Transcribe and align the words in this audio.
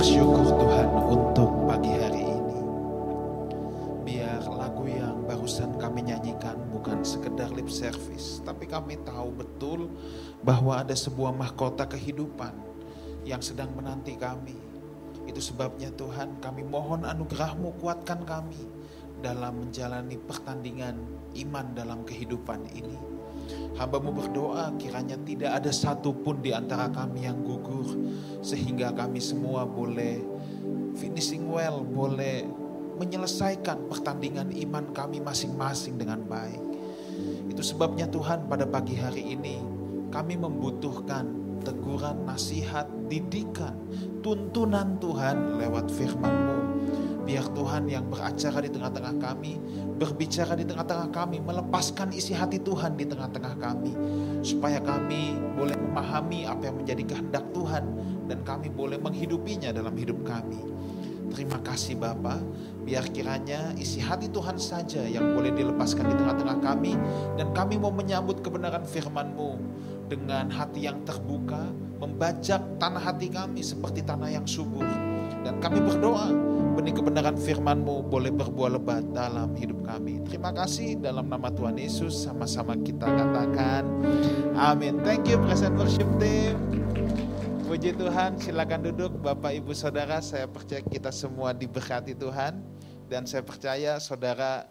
bersyukur 0.00 0.48
Tuhan 0.56 0.88
untuk 1.12 1.68
pagi 1.68 1.92
hari 1.92 2.24
ini. 2.24 2.60
Biar 4.00 4.40
lagu 4.48 4.88
yang 4.88 5.28
barusan 5.28 5.76
kami 5.76 6.08
nyanyikan 6.08 6.56
bukan 6.72 7.04
sekedar 7.04 7.52
lip 7.52 7.68
service, 7.68 8.40
tapi 8.40 8.64
kami 8.64 8.96
tahu 9.04 9.28
betul 9.36 9.92
bahwa 10.40 10.80
ada 10.80 10.96
sebuah 10.96 11.36
mahkota 11.36 11.84
kehidupan 11.84 12.56
yang 13.28 13.44
sedang 13.44 13.76
menanti 13.76 14.16
kami. 14.16 14.56
Itu 15.28 15.44
sebabnya 15.44 15.92
Tuhan 15.92 16.40
kami 16.40 16.64
mohon 16.64 17.04
anugerahmu 17.04 17.76
kuatkan 17.76 18.24
kami 18.24 18.72
dalam 19.20 19.68
menjalani 19.68 20.16
pertandingan 20.16 20.96
iman 21.44 21.76
dalam 21.76 22.08
kehidupan 22.08 22.72
ini. 22.72 23.19
Hambamu 23.80 24.12
berdoa 24.12 24.76
kiranya 24.76 25.16
tidak 25.24 25.56
ada 25.56 25.72
satupun 25.72 26.44
di 26.44 26.52
antara 26.52 26.92
kami 26.92 27.24
yang 27.24 27.40
gugur 27.40 27.96
sehingga 28.44 28.92
kami 28.92 29.24
semua 29.24 29.64
boleh 29.64 30.20
finishing 31.00 31.48
well, 31.48 31.80
boleh 31.80 32.44
menyelesaikan 33.00 33.88
pertandingan 33.88 34.52
iman 34.52 34.92
kami 34.92 35.24
masing-masing 35.24 35.96
dengan 35.96 36.20
baik. 36.28 36.60
Itu 37.48 37.64
sebabnya 37.64 38.04
Tuhan 38.12 38.44
pada 38.44 38.68
pagi 38.68 39.00
hari 39.00 39.32
ini 39.32 39.64
kami 40.12 40.36
membutuhkan 40.36 41.24
teguran, 41.64 42.28
nasihat, 42.28 42.84
didikan, 43.08 43.76
tuntunan 44.20 45.00
Tuhan 45.00 45.56
lewat 45.56 45.88
firman-Mu 45.88 46.69
Biar 47.30 47.46
Tuhan 47.54 47.86
yang 47.86 48.10
beracara 48.10 48.58
di 48.58 48.74
tengah-tengah 48.74 49.14
kami, 49.22 49.54
berbicara 50.02 50.58
di 50.58 50.66
tengah-tengah 50.66 51.14
kami, 51.14 51.38
melepaskan 51.38 52.10
isi 52.10 52.34
hati 52.34 52.58
Tuhan 52.58 52.98
di 52.98 53.06
tengah-tengah 53.06 53.54
kami. 53.54 53.94
Supaya 54.42 54.82
kami 54.82 55.38
boleh 55.54 55.78
memahami 55.78 56.50
apa 56.50 56.66
yang 56.66 56.82
menjadi 56.82 57.06
kehendak 57.06 57.46
Tuhan 57.54 57.86
dan 58.26 58.42
kami 58.42 58.66
boleh 58.74 58.98
menghidupinya 58.98 59.70
dalam 59.70 59.94
hidup 59.94 60.26
kami. 60.26 60.58
Terima 61.30 61.62
kasih 61.62 62.02
Bapa, 62.02 62.42
biar 62.82 63.06
kiranya 63.14 63.78
isi 63.78 64.02
hati 64.02 64.26
Tuhan 64.26 64.58
saja 64.58 65.06
yang 65.06 65.30
boleh 65.30 65.54
dilepaskan 65.54 66.10
di 66.10 66.18
tengah-tengah 66.18 66.58
kami 66.58 66.98
dan 67.38 67.54
kami 67.54 67.78
mau 67.78 67.94
menyambut 67.94 68.42
kebenaran 68.42 68.82
firman-Mu 68.82 69.54
dengan 70.10 70.50
hati 70.50 70.90
yang 70.90 70.98
terbuka, 71.06 71.62
membajak 72.02 72.58
tanah 72.82 72.98
hati 72.98 73.30
kami 73.30 73.62
seperti 73.62 74.02
tanah 74.02 74.34
yang 74.34 74.42
subur. 74.50 74.82
Dan 75.40 75.62
kami 75.62 75.78
berdoa 75.78 76.28
benih 76.80 76.96
kebenaran 76.96 77.36
firman-Mu 77.36 78.08
boleh 78.08 78.32
berbuah 78.32 78.80
lebat 78.80 79.04
dalam 79.12 79.52
hidup 79.52 79.84
kami. 79.84 80.16
Terima 80.24 80.48
kasih 80.48 80.96
dalam 80.96 81.28
nama 81.28 81.52
Tuhan 81.52 81.76
Yesus 81.76 82.24
sama-sama 82.24 82.72
kita 82.72 83.04
katakan 83.04 83.84
amin. 84.56 84.96
Thank 85.04 85.28
you 85.28 85.36
present 85.44 85.76
worship 85.76 86.08
team. 86.16 86.56
Puji 87.68 87.92
Tuhan, 88.00 88.40
silakan 88.40 88.80
duduk 88.88 89.12
Bapak 89.20 89.60
Ibu 89.60 89.76
Saudara, 89.76 90.24
saya 90.24 90.48
percaya 90.48 90.80
kita 90.80 91.12
semua 91.12 91.52
diberkati 91.52 92.16
Tuhan 92.16 92.64
dan 93.12 93.28
saya 93.28 93.44
percaya 93.44 94.00
saudara 94.00 94.64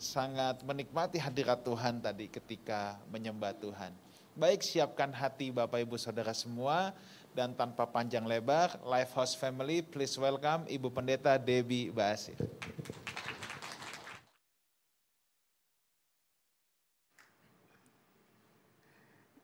sangat 0.00 0.64
menikmati 0.64 1.20
hadirat 1.20 1.60
Tuhan 1.60 2.00
tadi 2.00 2.32
ketika 2.32 2.96
menyembah 3.12 3.52
Tuhan. 3.60 3.92
Baik, 4.32 4.64
siapkan 4.64 5.12
hati 5.12 5.52
Bapak 5.52 5.84
Ibu 5.84 6.00
Saudara 6.00 6.32
semua 6.32 6.96
dan 7.30 7.54
tanpa 7.54 7.86
panjang 7.86 8.26
lebar, 8.26 8.74
Life 8.82 9.14
House 9.14 9.38
Family, 9.38 9.86
please 9.86 10.14
welcome 10.18 10.66
Ibu 10.66 10.90
Pendeta 10.90 11.38
Debbie 11.38 11.94
Basir. 11.94 12.34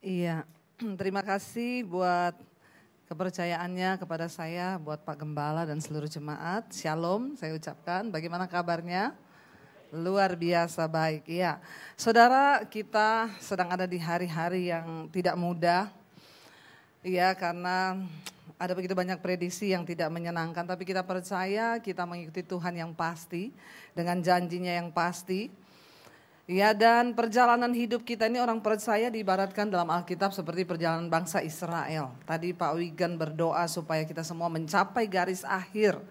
Iya, 0.02 0.46
terima 1.00 1.22
kasih 1.22 1.86
buat 1.86 2.34
kepercayaannya 3.06 4.02
kepada 4.02 4.26
saya, 4.26 4.78
buat 4.82 5.02
Pak 5.06 5.22
Gembala 5.22 5.62
dan 5.62 5.78
seluruh 5.78 6.10
jemaat. 6.10 6.66
Shalom, 6.74 7.38
saya 7.38 7.54
ucapkan. 7.54 8.10
Bagaimana 8.10 8.50
kabarnya? 8.50 9.14
Luar 9.94 10.34
biasa 10.34 10.90
baik, 10.90 11.30
iya. 11.30 11.62
Saudara, 11.94 12.66
kita 12.66 13.30
sedang 13.38 13.70
ada 13.70 13.86
di 13.86 13.96
hari-hari 14.02 14.74
yang 14.74 15.06
tidak 15.14 15.38
mudah 15.38 15.86
Iya, 17.06 17.38
karena 17.38 18.02
ada 18.58 18.74
begitu 18.74 18.90
banyak 18.98 19.22
prediksi 19.22 19.70
yang 19.70 19.86
tidak 19.86 20.10
menyenangkan, 20.10 20.66
tapi 20.66 20.82
kita 20.82 21.06
percaya 21.06 21.78
kita 21.78 22.02
mengikuti 22.02 22.42
Tuhan 22.42 22.74
yang 22.74 22.90
pasti, 22.98 23.54
dengan 23.94 24.18
janjinya 24.18 24.74
yang 24.74 24.90
pasti. 24.90 25.46
Ya 26.50 26.74
dan 26.74 27.14
perjalanan 27.14 27.70
hidup 27.70 28.02
kita 28.02 28.26
ini 28.26 28.42
orang 28.42 28.58
percaya 28.58 29.06
diibaratkan 29.06 29.70
dalam 29.70 29.86
Alkitab 29.86 30.34
seperti 30.34 30.66
perjalanan 30.66 31.06
bangsa 31.06 31.46
Israel. 31.46 32.10
Tadi 32.26 32.50
Pak 32.50 32.74
Wigan 32.74 33.14
berdoa 33.14 33.70
supaya 33.70 34.02
kita 34.02 34.26
semua 34.26 34.50
mencapai 34.50 35.06
garis 35.06 35.46
akhir. 35.46 36.02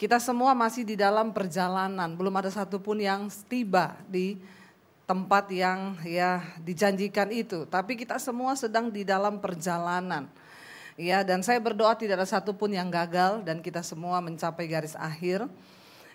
Kita 0.00 0.16
semua 0.16 0.56
masih 0.56 0.88
di 0.88 0.96
dalam 0.96 1.36
perjalanan, 1.36 2.08
belum 2.16 2.32
ada 2.40 2.48
satupun 2.48 3.04
yang 3.04 3.28
tiba 3.52 4.00
di 4.08 4.40
tempat 5.06 5.50
yang 5.50 5.98
ya 6.06 6.42
dijanjikan 6.62 7.28
itu. 7.34 7.66
Tapi 7.66 7.98
kita 7.98 8.16
semua 8.22 8.54
sedang 8.54 8.88
di 8.88 9.02
dalam 9.02 9.42
perjalanan. 9.42 10.30
Ya, 11.00 11.24
dan 11.24 11.40
saya 11.40 11.56
berdoa 11.56 11.96
tidak 11.96 12.20
ada 12.20 12.28
satupun 12.28 12.76
yang 12.76 12.92
gagal 12.92 13.40
dan 13.42 13.64
kita 13.64 13.80
semua 13.80 14.20
mencapai 14.20 14.68
garis 14.68 14.92
akhir. 14.92 15.48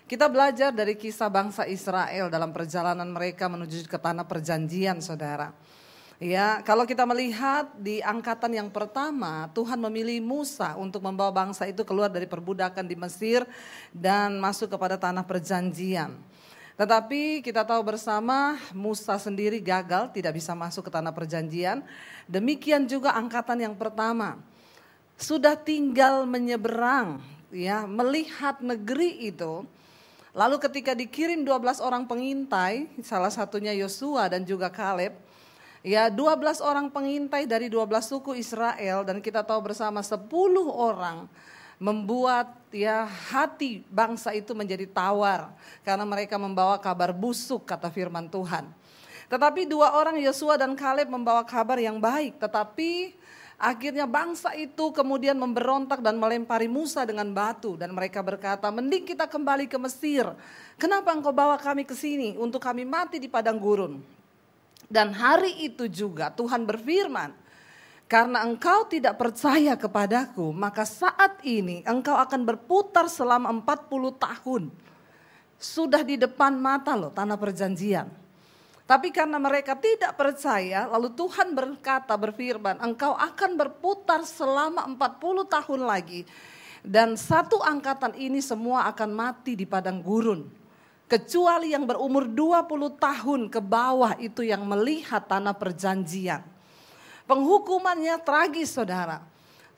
Kita 0.08 0.24
belajar 0.30 0.72
dari 0.72 0.96
kisah 0.96 1.28
bangsa 1.28 1.68
Israel 1.68 2.32
dalam 2.32 2.48
perjalanan 2.54 3.04
mereka 3.10 3.44
menuju 3.50 3.84
ke 3.84 3.98
tanah 4.00 4.24
perjanjian, 4.24 5.02
saudara. 5.04 5.52
Ya, 6.18 6.64
kalau 6.66 6.82
kita 6.82 7.06
melihat 7.06 7.70
di 7.78 8.02
angkatan 8.02 8.50
yang 8.50 8.70
pertama, 8.74 9.46
Tuhan 9.54 9.78
memilih 9.78 10.18
Musa 10.18 10.74
untuk 10.74 10.98
membawa 10.98 11.30
bangsa 11.30 11.70
itu 11.70 11.86
keluar 11.86 12.10
dari 12.10 12.26
perbudakan 12.26 12.82
di 12.82 12.98
Mesir 12.98 13.46
dan 13.94 14.34
masuk 14.42 14.74
kepada 14.74 14.98
tanah 14.98 15.22
perjanjian. 15.22 16.18
Tetapi 16.78 17.42
kita 17.42 17.66
tahu 17.66 17.82
bersama 17.82 18.54
Musa 18.70 19.18
sendiri 19.18 19.58
gagal 19.58 20.14
tidak 20.14 20.38
bisa 20.38 20.54
masuk 20.54 20.86
ke 20.86 20.90
tanah 20.94 21.10
perjanjian. 21.10 21.82
Demikian 22.30 22.86
juga 22.86 23.18
angkatan 23.18 23.58
yang 23.58 23.74
pertama. 23.74 24.38
Sudah 25.18 25.58
tinggal 25.58 26.22
menyeberang 26.22 27.18
ya, 27.50 27.82
melihat 27.82 28.62
negeri 28.62 29.26
itu. 29.26 29.66
Lalu 30.30 30.62
ketika 30.62 30.94
dikirim 30.94 31.42
12 31.42 31.82
orang 31.82 32.06
pengintai, 32.06 32.86
salah 33.02 33.34
satunya 33.34 33.74
Yosua 33.74 34.30
dan 34.30 34.46
juga 34.46 34.70
Kaleb, 34.70 35.18
ya 35.82 36.06
12 36.06 36.62
orang 36.62 36.94
pengintai 36.94 37.42
dari 37.50 37.66
12 37.66 37.90
suku 38.06 38.38
Israel 38.38 39.02
dan 39.02 39.18
kita 39.18 39.42
tahu 39.42 39.66
bersama 39.66 39.98
10 39.98 40.30
orang 40.70 41.26
membuat 41.78 42.58
ya 42.74 43.06
hati 43.06 43.86
bangsa 43.88 44.34
itu 44.34 44.52
menjadi 44.52 44.84
tawar 44.84 45.54
karena 45.86 46.04
mereka 46.04 46.36
membawa 46.36 46.76
kabar 46.76 47.14
busuk 47.14 47.64
kata 47.64 47.88
firman 47.88 48.26
Tuhan. 48.26 48.68
Tetapi 49.28 49.68
dua 49.68 49.94
orang 49.94 50.18
Yosua 50.18 50.58
dan 50.58 50.72
Kaleb 50.74 51.06
membawa 51.06 51.44
kabar 51.44 51.76
yang 51.76 52.00
baik, 52.00 52.40
tetapi 52.40 53.12
akhirnya 53.60 54.08
bangsa 54.08 54.56
itu 54.56 54.88
kemudian 54.90 55.36
memberontak 55.36 56.00
dan 56.00 56.16
melempari 56.16 56.64
Musa 56.64 57.04
dengan 57.04 57.28
batu 57.30 57.76
dan 57.76 57.92
mereka 57.92 58.24
berkata, 58.24 58.72
"Mending 58.72 59.04
kita 59.04 59.28
kembali 59.28 59.68
ke 59.68 59.76
Mesir. 59.76 60.24
Kenapa 60.80 61.12
engkau 61.12 61.30
bawa 61.30 61.60
kami 61.60 61.84
ke 61.84 61.92
sini 61.92 62.40
untuk 62.40 62.64
kami 62.64 62.88
mati 62.88 63.20
di 63.20 63.28
padang 63.28 63.60
gurun?" 63.60 64.00
Dan 64.88 65.12
hari 65.12 65.68
itu 65.68 65.84
juga 65.84 66.32
Tuhan 66.32 66.64
berfirman, 66.64 67.36
karena 68.08 68.40
engkau 68.40 68.88
tidak 68.88 69.20
percaya 69.20 69.76
kepadaku, 69.76 70.48
maka 70.48 70.88
saat 70.88 71.44
ini 71.44 71.84
engkau 71.84 72.16
akan 72.16 72.40
berputar 72.40 73.04
selama 73.04 73.52
40 73.52 74.16
tahun. 74.16 74.62
Sudah 75.60 76.00
di 76.00 76.16
depan 76.16 76.56
mata 76.56 76.96
loh 76.96 77.12
tanah 77.12 77.36
perjanjian. 77.36 78.08
Tapi 78.88 79.12
karena 79.12 79.36
mereka 79.36 79.76
tidak 79.76 80.16
percaya, 80.16 80.88
lalu 80.88 81.12
Tuhan 81.12 81.52
berkata 81.52 82.16
berfirman, 82.16 82.80
engkau 82.80 83.12
akan 83.12 83.60
berputar 83.60 84.24
selama 84.24 84.88
40 84.88 85.44
tahun 85.44 85.80
lagi. 85.84 86.24
Dan 86.80 87.12
satu 87.12 87.60
angkatan 87.60 88.16
ini 88.16 88.40
semua 88.40 88.88
akan 88.88 89.12
mati 89.12 89.52
di 89.52 89.68
padang 89.68 90.00
gurun. 90.00 90.48
Kecuali 91.04 91.76
yang 91.76 91.84
berumur 91.84 92.24
20 92.24 92.96
tahun 92.96 93.40
ke 93.52 93.60
bawah 93.60 94.16
itu 94.16 94.40
yang 94.40 94.64
melihat 94.64 95.28
tanah 95.28 95.52
perjanjian. 95.52 96.56
Penghukumannya 97.28 98.16
tragis 98.24 98.72
saudara. 98.72 99.20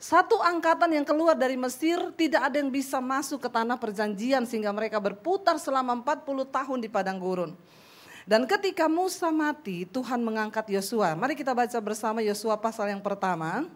Satu 0.01 0.39
angkatan 0.41 0.97
yang 0.97 1.05
keluar 1.05 1.37
dari 1.37 1.53
Mesir 1.59 1.99
tidak 2.17 2.49
ada 2.49 2.57
yang 2.57 2.73
bisa 2.73 2.97
masuk 2.97 3.43
ke 3.43 3.49
tanah 3.51 3.77
perjanjian 3.77 4.47
sehingga 4.49 4.73
mereka 4.73 4.97
berputar 4.97 5.61
selama 5.61 5.93
40 6.01 6.47
tahun 6.47 6.79
di 6.81 6.89
padang 6.89 7.21
gurun. 7.21 7.53
Dan 8.25 8.47
ketika 8.47 8.87
Musa 8.87 9.29
mati, 9.29 9.85
Tuhan 9.85 10.23
mengangkat 10.23 10.73
Yosua. 10.73 11.13
Mari 11.13 11.35
kita 11.35 11.51
baca 11.51 11.77
bersama 11.83 12.23
Yosua 12.23 12.57
pasal 12.57 12.89
yang 12.95 13.03
pertama. 13.03 13.67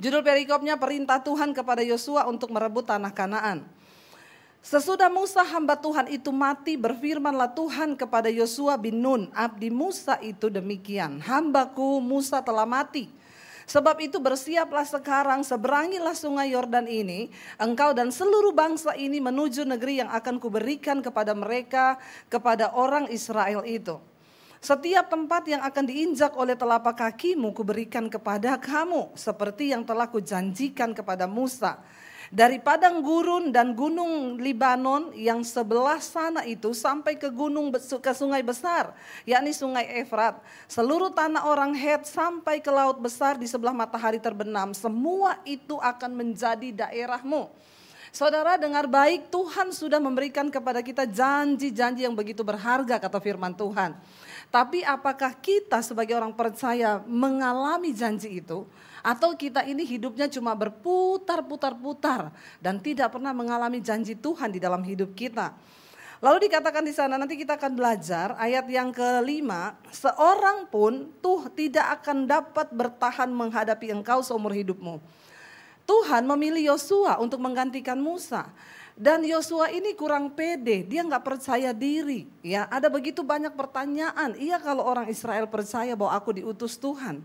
Judul 0.00 0.24
perikopnya 0.24 0.78
perintah 0.78 1.20
Tuhan 1.20 1.52
kepada 1.52 1.82
Yosua 1.84 2.24
untuk 2.30 2.54
merebut 2.54 2.86
tanah 2.86 3.12
Kanaan. 3.12 3.66
Sesudah 4.62 5.10
Musa 5.10 5.42
hamba 5.42 5.74
Tuhan 5.74 6.06
itu 6.06 6.30
mati, 6.30 6.78
berfirmanlah 6.78 7.50
Tuhan 7.50 7.98
kepada 7.98 8.30
Yosua 8.30 8.78
bin 8.78 9.02
Nun, 9.02 9.26
abdi 9.34 9.74
Musa 9.74 10.22
itu 10.22 10.46
demikian. 10.46 11.18
Hambaku 11.18 11.98
Musa 11.98 12.38
telah 12.38 12.62
mati. 12.62 13.10
Sebab 13.66 13.98
itu 13.98 14.22
bersiaplah 14.22 14.86
sekarang, 14.86 15.42
seberangilah 15.42 16.14
sungai 16.14 16.54
Yordan 16.54 16.86
ini, 16.86 17.34
engkau 17.58 17.90
dan 17.90 18.14
seluruh 18.14 18.54
bangsa 18.54 18.94
ini 18.94 19.18
menuju 19.18 19.66
negeri 19.66 19.98
yang 19.98 20.10
akan 20.14 20.38
kuberikan 20.38 21.02
kepada 21.02 21.34
mereka, 21.34 21.98
kepada 22.30 22.70
orang 22.70 23.10
Israel 23.10 23.66
itu. 23.66 23.98
Setiap 24.62 25.10
tempat 25.10 25.42
yang 25.50 25.58
akan 25.66 25.90
diinjak 25.90 26.38
oleh 26.38 26.54
telapak 26.54 27.02
kakimu 27.02 27.50
kuberikan 27.50 28.06
kepada 28.06 28.54
kamu, 28.62 29.10
seperti 29.18 29.74
yang 29.74 29.82
telah 29.82 30.06
kujanjikan 30.06 30.94
kepada 30.94 31.26
Musa 31.26 31.82
dari 32.32 32.56
padang 32.56 33.04
gurun 33.04 33.52
dan 33.52 33.76
gunung 33.76 34.40
Libanon 34.40 35.12
yang 35.12 35.44
sebelah 35.44 36.00
sana 36.00 36.48
itu 36.48 36.72
sampai 36.72 37.20
ke 37.20 37.28
gunung 37.28 37.68
ke 37.76 38.12
sungai 38.16 38.40
besar, 38.40 38.96
yakni 39.28 39.52
sungai 39.52 40.00
Efrat. 40.00 40.40
Seluruh 40.64 41.12
tanah 41.12 41.44
orang 41.44 41.76
Het 41.76 42.08
sampai 42.08 42.64
ke 42.64 42.72
laut 42.72 42.96
besar 42.96 43.36
di 43.36 43.44
sebelah 43.44 43.76
matahari 43.76 44.16
terbenam, 44.16 44.72
semua 44.72 45.36
itu 45.44 45.76
akan 45.76 46.10
menjadi 46.16 46.88
daerahmu. 46.88 47.52
Saudara 48.12 48.56
dengar 48.56 48.88
baik, 48.88 49.28
Tuhan 49.28 49.72
sudah 49.72 50.00
memberikan 50.00 50.48
kepada 50.48 50.80
kita 50.80 51.04
janji-janji 51.08 52.04
yang 52.04 52.16
begitu 52.16 52.40
berharga 52.40 52.96
kata 53.00 53.20
firman 53.20 53.52
Tuhan. 53.56 53.92
Tapi 54.52 54.84
apakah 54.84 55.32
kita 55.36 55.80
sebagai 55.80 56.16
orang 56.16 56.32
percaya 56.32 57.00
mengalami 57.08 57.92
janji 57.92 58.40
itu? 58.40 58.68
Atau 59.02 59.34
kita 59.34 59.66
ini 59.66 59.82
hidupnya 59.82 60.30
cuma 60.30 60.54
berputar-putar-putar 60.54 62.30
dan 62.62 62.78
tidak 62.78 63.10
pernah 63.10 63.34
mengalami 63.34 63.82
janji 63.82 64.14
Tuhan 64.14 64.54
di 64.54 64.62
dalam 64.62 64.80
hidup 64.86 65.12
kita. 65.12 65.50
Lalu 66.22 66.46
dikatakan 66.46 66.86
di 66.86 66.94
sana 66.94 67.18
nanti 67.18 67.34
kita 67.34 67.58
akan 67.58 67.74
belajar 67.74 68.38
ayat 68.38 68.70
yang 68.70 68.94
kelima, 68.94 69.74
seorang 69.90 70.70
pun 70.70 71.10
tuh 71.18 71.50
tidak 71.50 71.98
akan 71.98 72.30
dapat 72.30 72.70
bertahan 72.70 73.26
menghadapi 73.26 73.90
engkau 73.90 74.22
seumur 74.22 74.54
hidupmu. 74.54 75.02
Tuhan 75.82 76.22
memilih 76.22 76.70
Yosua 76.70 77.18
untuk 77.18 77.42
menggantikan 77.42 77.98
Musa. 77.98 78.54
Dan 78.94 79.26
Yosua 79.26 79.74
ini 79.74 79.98
kurang 79.98 80.30
pede, 80.30 80.86
dia 80.86 81.02
nggak 81.02 81.26
percaya 81.26 81.74
diri. 81.74 82.30
Ya, 82.38 82.70
ada 82.70 82.86
begitu 82.86 83.26
banyak 83.26 83.58
pertanyaan. 83.58 84.38
Iya 84.38 84.62
kalau 84.62 84.86
orang 84.86 85.10
Israel 85.10 85.50
percaya 85.50 85.98
bahwa 85.98 86.14
aku 86.14 86.38
diutus 86.38 86.78
Tuhan. 86.78 87.18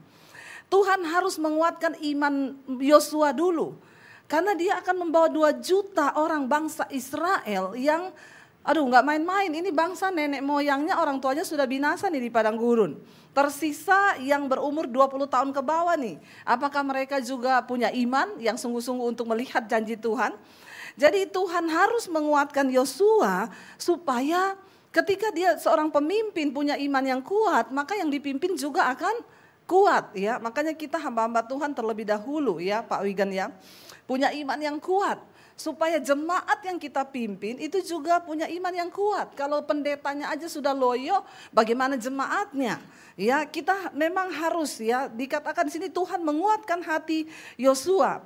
Tuhan 0.68 1.04
harus 1.08 1.40
menguatkan 1.40 1.96
iman 1.96 2.56
Yosua 2.80 3.31
dulu. 3.31 3.80
Karena 4.28 4.52
dia 4.52 4.75
akan 4.84 5.08
membawa 5.08 5.31
dua 5.31 5.56
juta 5.56 6.12
orang 6.19 6.52
bangsa 6.52 6.84
Israel 6.92 7.72
yang 7.80 8.12
aduh 8.68 8.84
nggak 8.84 9.06
main-main. 9.08 9.48
Ini 9.48 9.72
bangsa 9.72 10.12
nenek 10.12 10.44
moyangnya 10.44 11.00
orang 11.00 11.24
tuanya 11.24 11.48
sudah 11.48 11.64
binasa 11.64 12.12
nih 12.12 12.28
di 12.28 12.31
padang 12.31 12.60
gurun. 12.60 13.00
Tersisa 13.31 14.19
yang 14.19 14.52
berumur 14.52 14.92
20 14.92 15.31
tahun 15.31 15.50
ke 15.56 15.62
bawah 15.64 15.96
nih. 15.96 16.19
Apakah 16.44 16.84
mereka 16.84 17.24
juga 17.24 17.63
punya 17.63 17.88
iman 17.88 18.36
yang 18.44 18.60
sungguh-sungguh 18.60 19.16
untuk 19.16 19.31
melihat 19.31 19.63
janji 19.63 19.96
Tuhan? 19.96 20.36
Jadi 21.00 21.30
Tuhan 21.31 21.72
harus 21.72 22.10
menguatkan 22.12 22.68
Yosua 22.68 23.48
supaya 23.80 24.60
ketika 24.92 25.30
dia 25.31 25.56
seorang 25.56 25.88
pemimpin 25.94 26.50
punya 26.52 26.75
iman 26.75 27.06
yang 27.06 27.22
kuat, 27.22 27.70
maka 27.70 27.94
yang 27.96 28.10
dipimpin 28.10 28.58
juga 28.58 28.90
akan 28.92 29.37
kuat 29.68 30.16
ya. 30.16 30.40
Makanya 30.40 30.72
kita 30.74 30.96
hamba-hamba 30.98 31.44
Tuhan 31.44 31.75
terlebih 31.75 32.08
dahulu 32.08 32.58
ya 32.64 32.81
Pak 32.81 33.04
Wigan 33.04 33.30
ya. 33.30 33.52
Punya 34.08 34.31
iman 34.31 34.58
yang 34.58 34.80
kuat 34.80 35.19
supaya 35.58 35.98
jemaat 35.98 36.62
yang 36.62 36.78
kita 36.78 37.02
pimpin 37.02 37.58
itu 37.58 37.81
juga 37.81 38.22
punya 38.22 38.46
iman 38.48 38.72
yang 38.72 38.88
kuat. 38.94 39.34
Kalau 39.34 39.66
pendetanya 39.66 40.30
aja 40.30 40.46
sudah 40.46 40.72
loyo, 40.72 41.25
bagaimana 41.50 41.98
jemaatnya? 41.98 42.80
Ya, 43.18 43.42
kita 43.44 43.92
memang 43.98 44.30
harus 44.30 44.78
ya 44.78 45.10
dikatakan 45.10 45.66
di 45.68 45.74
sini 45.74 45.90
Tuhan 45.90 46.22
menguatkan 46.22 46.86
hati 46.86 47.25
Yosua. 47.58 48.22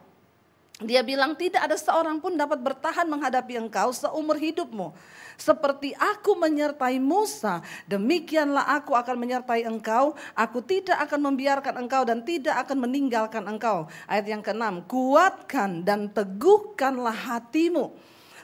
Dia 0.84 1.06
bilang 1.06 1.38
tidak 1.40 1.64
ada 1.64 1.78
seorang 1.78 2.20
pun 2.20 2.36
dapat 2.36 2.60
bertahan 2.60 3.08
menghadapi 3.08 3.56
engkau 3.56 3.96
seumur 3.96 4.36
hidupmu. 4.36 4.92
Seperti 5.40 5.96
aku 5.96 6.36
menyertai 6.40 7.00
Musa, 7.00 7.64
demikianlah 7.88 8.68
aku 8.82 8.96
akan 8.96 9.16
menyertai 9.20 9.68
engkau. 9.68 10.16
Aku 10.36 10.64
tidak 10.64 10.98
akan 11.08 11.32
membiarkan 11.32 11.76
engkau 11.80 12.04
dan 12.08 12.24
tidak 12.24 12.56
akan 12.68 12.88
meninggalkan 12.88 13.44
engkau. 13.48 13.88
Ayat 14.08 14.26
yang 14.28 14.44
keenam, 14.44 14.84
kuatkan 14.88 15.84
dan 15.84 16.12
teguhkanlah 16.12 17.14
hatimu. 17.14 17.94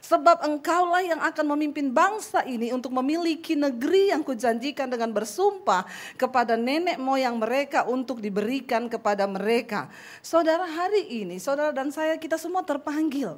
Sebab 0.07 0.45
engkaulah 0.45 1.03
yang 1.03 1.19
akan 1.19 1.45
memimpin 1.57 1.91
bangsa 1.91 2.45
ini 2.47 2.71
untuk 2.71 2.95
memiliki 2.95 3.59
negeri 3.59 4.15
yang 4.15 4.23
kujanjikan 4.23 4.87
dengan 4.87 5.11
bersumpah 5.11 5.83
kepada 6.15 6.55
nenek 6.55 6.95
moyang 6.95 7.35
mereka 7.35 7.83
untuk 7.83 8.23
diberikan 8.23 8.87
kepada 8.87 9.27
mereka. 9.27 9.91
Saudara 10.23 10.63
hari 10.63 11.25
ini, 11.25 11.43
saudara 11.43 11.75
dan 11.75 11.91
saya 11.91 12.15
kita 12.15 12.39
semua 12.39 12.63
terpanggil 12.63 13.35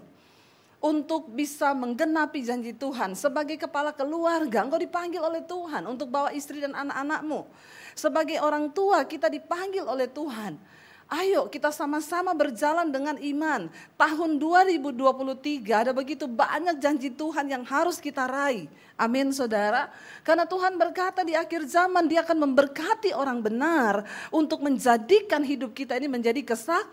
untuk 0.79 1.27
bisa 1.35 1.75
menggenapi 1.75 2.39
janji 2.39 2.71
Tuhan. 2.71 3.11
Sebagai 3.15 3.59
kepala 3.59 3.91
keluarga, 3.91 4.63
engkau 4.63 4.79
dipanggil 4.79 5.19
oleh 5.19 5.43
Tuhan 5.43 5.83
untuk 5.87 6.07
bawa 6.07 6.31
istri 6.31 6.63
dan 6.63 6.71
anak-anakmu. 6.71 7.43
Sebagai 7.95 8.39
orang 8.39 8.71
tua, 8.71 9.03
kita 9.03 9.27
dipanggil 9.27 9.83
oleh 9.83 10.07
Tuhan. 10.07 10.55
Ayo 11.09 11.49
kita 11.49 11.73
sama-sama 11.73 12.37
berjalan 12.37 12.85
dengan 12.93 13.17
iman. 13.17 13.65
Tahun 13.97 14.31
2023 14.37 15.65
ada 15.73 15.89
begitu 15.89 16.29
banyak 16.29 16.77
janji 16.77 17.09
Tuhan 17.09 17.49
yang 17.49 17.65
harus 17.65 17.97
kita 17.97 18.29
raih. 18.29 18.69
Amin 18.93 19.33
saudara. 19.33 19.89
Karena 20.21 20.45
Tuhan 20.45 20.77
berkata 20.77 21.25
di 21.25 21.33
akhir 21.33 21.65
zaman 21.65 22.05
dia 22.05 22.21
akan 22.21 22.45
memberkati 22.45 23.17
orang 23.17 23.41
benar. 23.41 24.05
Untuk 24.29 24.61
menjadikan 24.61 25.41
hidup 25.41 25.73
kita 25.73 25.97
ini 25.97 26.05
menjadi 26.05 26.45
kesak, 26.45 26.85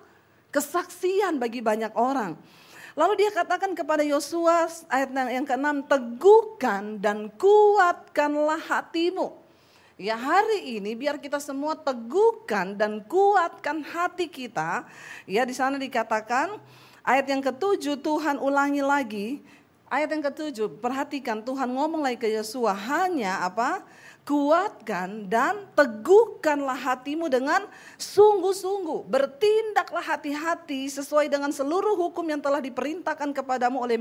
kesaksian 0.48 1.36
bagi 1.36 1.60
banyak 1.60 1.92
orang. 1.92 2.40
Lalu 2.96 3.20
dia 3.20 3.28
katakan 3.28 3.76
kepada 3.76 4.00
Yosua 4.00 4.72
ayat 4.88 5.12
yang 5.12 5.44
ke-6, 5.44 5.84
teguhkan 5.84 6.96
dan 6.96 7.28
kuatkanlah 7.36 8.56
hatimu. 8.56 9.36
Ya 10.00 10.16
hari 10.16 10.80
ini 10.80 10.96
biar 10.96 11.20
kita 11.20 11.36
semua 11.36 11.76
teguhkan 11.76 12.72
dan 12.72 13.04
kuatkan 13.04 13.84
hati 13.84 14.32
kita. 14.32 14.88
Ya 15.28 15.44
di 15.44 15.52
sana 15.52 15.76
dikatakan 15.76 16.56
ayat 17.04 17.28
yang 17.28 17.44
ketujuh 17.44 18.00
Tuhan 18.00 18.40
ulangi 18.40 18.80
lagi. 18.80 19.28
Ayat 19.92 20.16
yang 20.16 20.24
ketujuh 20.32 20.80
perhatikan 20.80 21.44
Tuhan 21.44 21.68
ngomong 21.76 22.00
lagi 22.00 22.16
ke 22.16 22.28
Yosua 22.32 22.72
hanya 22.72 23.44
apa? 23.44 23.84
Kuatkan 24.26 25.30
dan 25.30 25.70
teguhkanlah 25.78 26.74
hatimu 26.74 27.30
dengan 27.30 27.62
sungguh-sungguh. 27.94 29.06
Bertindaklah 29.06 30.02
hati-hati 30.02 30.90
sesuai 30.90 31.30
dengan 31.30 31.54
seluruh 31.54 31.94
hukum 31.94 32.26
yang 32.26 32.42
telah 32.42 32.58
diperintahkan 32.58 33.30
kepadamu 33.30 33.86
oleh 33.86 33.96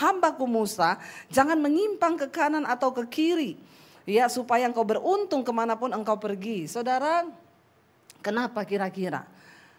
hambaku 0.00 0.48
Musa. 0.48 0.96
Jangan 1.28 1.60
menyimpang 1.60 2.16
ke 2.16 2.26
kanan 2.32 2.64
atau 2.64 2.88
ke 2.96 3.04
kiri. 3.04 3.60
Ya 4.08 4.32
supaya 4.32 4.64
engkau 4.64 4.86
beruntung 4.86 5.44
ke 5.44 5.52
mana 5.52 5.76
pun 5.76 5.92
engkau 5.92 6.16
pergi. 6.16 6.64
Saudara, 6.64 7.28
kenapa 8.24 8.64
kira-kira? 8.64 9.28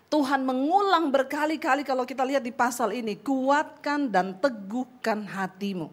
Tuhan 0.07 0.45
mengulang 0.45 1.09
berkali-kali 1.11 1.83
kalau 1.83 2.05
kita 2.05 2.21
lihat 2.21 2.45
di 2.45 2.53
pasal 2.53 2.93
ini. 2.93 3.17
Kuatkan 3.17 4.13
dan 4.13 4.37
teguhkan 4.37 5.25
hatimu. 5.25 5.89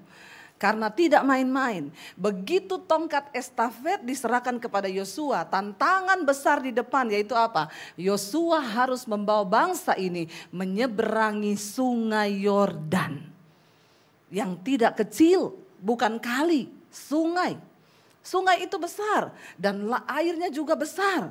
Karena 0.54 0.87
tidak 0.88 1.26
main-main. 1.26 1.90
Begitu 2.14 2.78
tongkat 2.87 3.28
estafet 3.34 4.00
diserahkan 4.06 4.56
kepada 4.56 4.87
Yosua, 4.87 5.44
tantangan 5.44 6.23
besar 6.23 6.62
di 6.62 6.70
depan 6.70 7.11
yaitu 7.11 7.34
apa? 7.34 7.68
Yosua 7.99 8.62
harus 8.62 9.04
membawa 9.04 9.42
bangsa 9.42 9.99
ini 9.99 10.30
menyeberangi 10.54 11.58
sungai 11.58 12.38
Yordan. 12.46 13.18
Yang 14.30 14.52
tidak 14.62 14.92
kecil, 15.04 15.58
bukan 15.82 16.23
kali, 16.23 16.70
sungai. 16.88 17.58
Sungai 18.25 18.64
itu 18.64 18.80
besar 18.80 19.37
dan 19.61 19.84
airnya 20.08 20.49
juga 20.49 20.73
besar. 20.73 21.28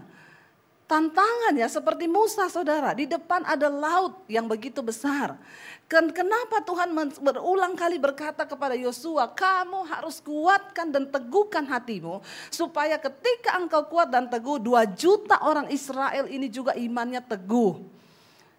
Tantangan 0.83 1.55
ya 1.55 1.71
seperti 1.71 2.11
Musa 2.11 2.45
saudara, 2.51 2.91
di 2.91 3.07
depan 3.07 3.47
ada 3.47 3.71
laut 3.71 4.19
yang 4.27 4.45
begitu 4.45 4.83
besar. 4.83 5.39
Kenapa 5.87 6.59
Tuhan 6.59 6.91
berulang 7.23 7.73
kali 7.77 7.95
berkata 8.01 8.43
kepada 8.43 8.75
Yosua, 8.75 9.31
kamu 9.31 9.87
harus 9.87 10.19
kuatkan 10.19 10.91
dan 10.91 11.07
teguhkan 11.07 11.63
hatimu 11.63 12.19
supaya 12.51 12.99
ketika 12.99 13.55
engkau 13.55 13.87
kuat 13.87 14.11
dan 14.11 14.27
teguh, 14.27 14.59
dua 14.59 14.83
juta 14.83 15.39
orang 15.41 15.71
Israel 15.71 16.27
ini 16.27 16.51
juga 16.51 16.75
imannya 16.75 17.23
teguh. 17.23 17.79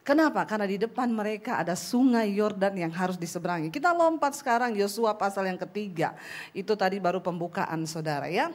Kenapa? 0.05 0.45
Karena 0.45 0.69
di 0.69 0.77
depan 0.77 1.09
mereka 1.09 1.61
ada 1.61 1.73
sungai 1.73 2.29
Yordan 2.33 2.77
yang 2.77 2.93
harus 2.93 3.17
diseberangi. 3.17 3.73
Kita 3.73 3.93
lompat 3.97 4.37
sekarang 4.37 4.77
Yosua 4.77 5.17
pasal 5.17 5.49
yang 5.49 5.57
ketiga. 5.57 6.13
Itu 6.53 6.77
tadi 6.77 7.01
baru 7.01 7.25
pembukaan 7.25 7.89
saudara 7.89 8.29
ya. 8.29 8.53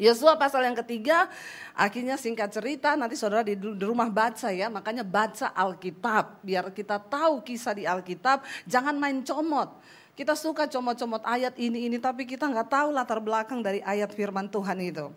Yosua 0.00 0.40
pasal 0.40 0.64
yang 0.64 0.72
ketiga, 0.80 1.28
akhirnya 1.76 2.16
singkat 2.16 2.48
cerita 2.48 2.96
nanti 2.96 3.20
saudara 3.20 3.44
di, 3.44 3.52
di 3.52 3.84
rumah 3.84 4.08
baca 4.08 4.48
ya, 4.48 4.72
makanya 4.72 5.04
baca 5.04 5.52
Alkitab 5.52 6.40
biar 6.40 6.72
kita 6.72 6.96
tahu 6.96 7.44
kisah 7.44 7.76
di 7.76 7.84
Alkitab, 7.84 8.40
jangan 8.64 8.96
main 8.96 9.20
comot. 9.20 9.68
Kita 10.16 10.32
suka 10.32 10.64
comot-comot 10.72 11.20
ayat 11.24 11.52
ini 11.60 11.88
ini 11.88 12.00
tapi 12.00 12.24
kita 12.24 12.48
nggak 12.48 12.72
tahu 12.72 12.96
latar 12.96 13.20
belakang 13.20 13.60
dari 13.60 13.84
ayat 13.84 14.08
firman 14.16 14.48
Tuhan 14.48 14.80
itu. 14.80 15.12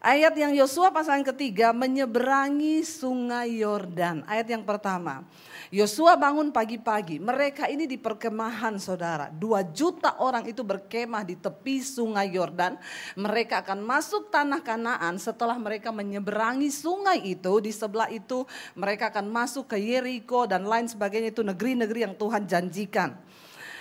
Ayat 0.00 0.32
yang 0.32 0.56
Yosua 0.56 0.88
pasal 0.88 1.20
yang 1.20 1.28
ketiga 1.28 1.76
menyeberangi 1.76 2.80
sungai 2.88 3.60
Yordan. 3.60 4.24
Ayat 4.24 4.48
yang 4.48 4.64
pertama. 4.64 5.28
Yosua 5.68 6.16
bangun 6.16 6.48
pagi-pagi. 6.48 7.20
Mereka 7.20 7.68
ini 7.68 7.84
di 7.84 8.00
perkemahan 8.00 8.80
saudara. 8.80 9.28
Dua 9.28 9.60
juta 9.60 10.16
orang 10.16 10.48
itu 10.48 10.64
berkemah 10.64 11.20
di 11.20 11.36
tepi 11.36 11.84
sungai 11.84 12.32
Yordan. 12.32 12.80
Mereka 13.12 13.60
akan 13.60 13.84
masuk 13.84 14.32
tanah 14.32 14.64
kanaan 14.64 15.20
setelah 15.20 15.60
mereka 15.60 15.92
menyeberangi 15.92 16.72
sungai 16.72 17.20
itu. 17.36 17.60
Di 17.60 17.68
sebelah 17.68 18.08
itu 18.08 18.48
mereka 18.72 19.12
akan 19.12 19.28
masuk 19.28 19.68
ke 19.68 19.76
Yeriko 19.76 20.48
dan 20.48 20.64
lain 20.64 20.88
sebagainya 20.88 21.28
itu 21.28 21.44
negeri-negeri 21.44 22.08
yang 22.08 22.16
Tuhan 22.16 22.48
janjikan. 22.48 23.20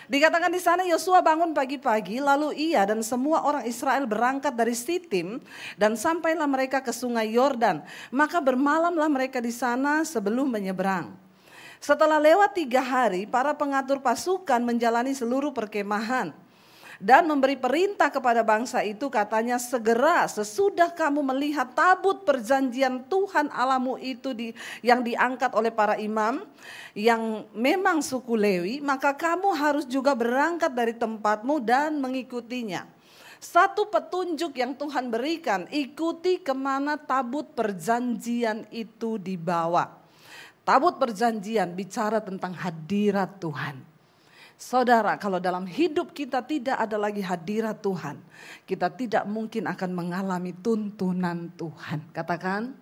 Dikatakan 0.10 0.50
di 0.50 0.58
sana 0.58 0.82
Yosua 0.90 1.22
bangun 1.22 1.54
pagi-pagi 1.54 2.18
lalu 2.18 2.74
ia 2.74 2.82
dan 2.82 3.06
semua 3.06 3.46
orang 3.46 3.70
Israel 3.70 4.10
berangkat 4.10 4.58
dari 4.58 4.74
Sitim 4.74 5.38
dan 5.78 5.94
sampailah 5.94 6.50
mereka 6.50 6.82
ke 6.82 6.90
sungai 6.90 7.30
Yordan. 7.30 7.86
Maka 8.10 8.42
bermalamlah 8.42 9.06
mereka 9.06 9.38
di 9.38 9.54
sana 9.54 10.02
sebelum 10.02 10.50
menyeberang. 10.50 11.14
Setelah 11.78 12.18
lewat 12.18 12.58
tiga 12.58 12.82
hari, 12.82 13.30
para 13.30 13.54
pengatur 13.54 14.02
pasukan 14.02 14.60
menjalani 14.66 15.14
seluruh 15.14 15.54
perkemahan 15.54 16.34
dan 17.00 17.24
memberi 17.32 17.56
perintah 17.56 18.12
kepada 18.12 18.44
bangsa 18.44 18.84
itu 18.84 19.08
katanya 19.08 19.56
segera 19.56 20.28
sesudah 20.28 20.92
kamu 20.92 21.24
melihat 21.24 21.72
tabut 21.72 22.28
perjanjian 22.28 23.08
Tuhan 23.08 23.48
alamu 23.56 23.96
itu 23.96 24.36
di, 24.36 24.52
yang 24.84 25.00
diangkat 25.00 25.56
oleh 25.56 25.72
para 25.72 25.96
imam 25.96 26.44
yang 26.92 27.48
memang 27.56 28.04
suku 28.04 28.36
Lewi 28.36 28.76
maka 28.84 29.16
kamu 29.16 29.56
harus 29.56 29.88
juga 29.88 30.12
berangkat 30.12 30.76
dari 30.76 30.92
tempatmu 30.92 31.64
dan 31.64 31.98
mengikutinya. 32.04 32.84
Satu 33.40 33.88
petunjuk 33.88 34.60
yang 34.60 34.76
Tuhan 34.76 35.08
berikan 35.08 35.64
ikuti 35.72 36.44
ke 36.44 36.52
mana 36.52 37.00
tabut 37.00 37.48
perjanjian 37.56 38.68
itu 38.68 39.16
dibawa. 39.16 39.96
Tabut 40.68 41.00
perjanjian 41.00 41.72
bicara 41.72 42.20
tentang 42.20 42.52
hadirat 42.52 43.40
Tuhan. 43.40 43.89
Saudara, 44.60 45.16
kalau 45.16 45.40
dalam 45.40 45.64
hidup 45.64 46.12
kita 46.12 46.44
tidak 46.44 46.76
ada 46.76 47.00
lagi 47.00 47.24
hadirat 47.24 47.80
Tuhan, 47.80 48.20
kita 48.68 48.92
tidak 48.92 49.24
mungkin 49.24 49.72
akan 49.72 49.96
mengalami 49.96 50.52
tuntunan 50.52 51.48
Tuhan. 51.56 52.12
Katakan, 52.12 52.76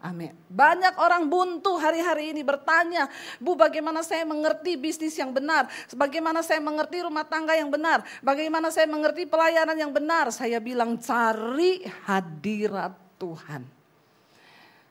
Amin. 0.00 0.32
Banyak 0.48 0.96
orang 0.96 1.28
buntu 1.28 1.76
hari-hari 1.76 2.32
ini 2.32 2.40
bertanya, 2.40 3.04
Bu 3.36 3.52
bagaimana 3.52 4.00
saya 4.00 4.24
mengerti 4.24 4.80
bisnis 4.80 5.12
yang 5.20 5.28
benar? 5.28 5.68
Bagaimana 5.92 6.40
saya 6.40 6.56
mengerti 6.56 7.04
rumah 7.04 7.28
tangga 7.28 7.52
yang 7.52 7.68
benar? 7.68 8.00
Bagaimana 8.24 8.72
saya 8.72 8.88
mengerti 8.88 9.28
pelayanan 9.28 9.76
yang 9.76 9.92
benar? 9.92 10.32
Saya 10.32 10.56
bilang 10.56 10.96
cari 10.96 11.84
hadirat 12.08 12.96
Tuhan. 13.20 13.68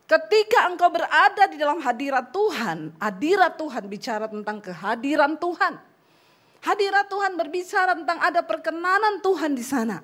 Ketika 0.05 0.69
engkau 0.69 0.93
berada 0.93 1.49
di 1.49 1.57
dalam 1.57 1.81
hadirat 1.81 2.29
Tuhan, 2.29 2.93
hadirat 3.01 3.57
Tuhan 3.57 3.89
bicara 3.89 4.29
tentang 4.29 4.61
kehadiran 4.61 5.33
Tuhan. 5.41 5.88
Hadirat 6.59 7.07
Tuhan 7.07 7.39
berbicara 7.39 7.95
tentang 7.95 8.19
ada 8.19 8.43
perkenanan 8.43 9.23
Tuhan 9.23 9.55
di 9.55 9.63
sana. 9.63 10.03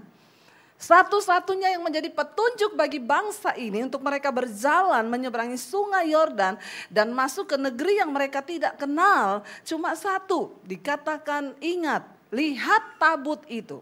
Satu-satunya 0.75 1.71
yang 1.71 1.87
menjadi 1.87 2.11
petunjuk 2.11 2.75
bagi 2.75 2.99
bangsa 2.99 3.55
ini 3.55 3.87
untuk 3.87 4.03
mereka 4.03 4.27
berjalan 4.27 5.07
menyeberangi 5.07 5.55
sungai 5.55 6.11
Yordan 6.11 6.59
dan 6.91 7.15
masuk 7.15 7.55
ke 7.55 7.57
negeri 7.59 8.03
yang 8.03 8.11
mereka 8.11 8.43
tidak 8.43 8.75
kenal. 8.75 9.39
Cuma 9.63 9.95
satu, 9.95 10.51
dikatakan 10.67 11.55
ingat, 11.63 12.03
lihat 12.27 12.99
tabut 12.99 13.39
itu. 13.47 13.79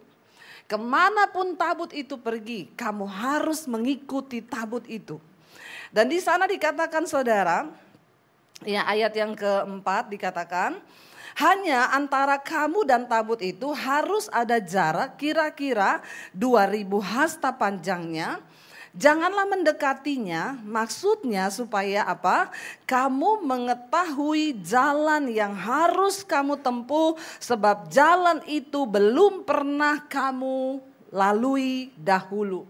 Ke 0.70 0.77
mana 0.77 1.25
pun 1.25 1.58
tabut 1.58 1.89
itu 1.98 2.13
pergi, 2.13 2.70
kamu 2.77 3.10
harus 3.10 3.65
mengikuti 3.65 4.46
tabut 4.46 4.86
itu. 4.86 5.18
Dan 5.89 6.10
di 6.10 6.22
sana 6.22 6.46
dikatakan 6.46 7.10
saudara, 7.10 7.70
ya 8.62 8.86
ayat 8.86 9.13
yang 9.18 9.34
keempat 9.34 10.13
dikatakan, 10.13 10.77
hanya 11.38 11.90
antara 11.94 12.38
kamu 12.38 12.86
dan 12.86 13.10
tabut 13.10 13.42
itu 13.42 13.74
harus 13.74 14.30
ada 14.30 14.62
jarak 14.62 15.18
kira-kira 15.18 16.02
2000 16.38 16.86
hasta 17.02 17.50
panjangnya. 17.50 18.42
Janganlah 18.94 19.50
mendekatinya, 19.50 20.62
maksudnya 20.62 21.50
supaya 21.50 22.06
apa? 22.06 22.54
Kamu 22.86 23.42
mengetahui 23.42 24.62
jalan 24.62 25.34
yang 25.34 25.58
harus 25.58 26.22
kamu 26.22 26.62
tempuh 26.62 27.18
sebab 27.42 27.90
jalan 27.90 28.46
itu 28.46 28.86
belum 28.86 29.50
pernah 29.50 29.98
kamu 30.06 30.78
lalui 31.10 31.90
dahulu. 31.98 32.70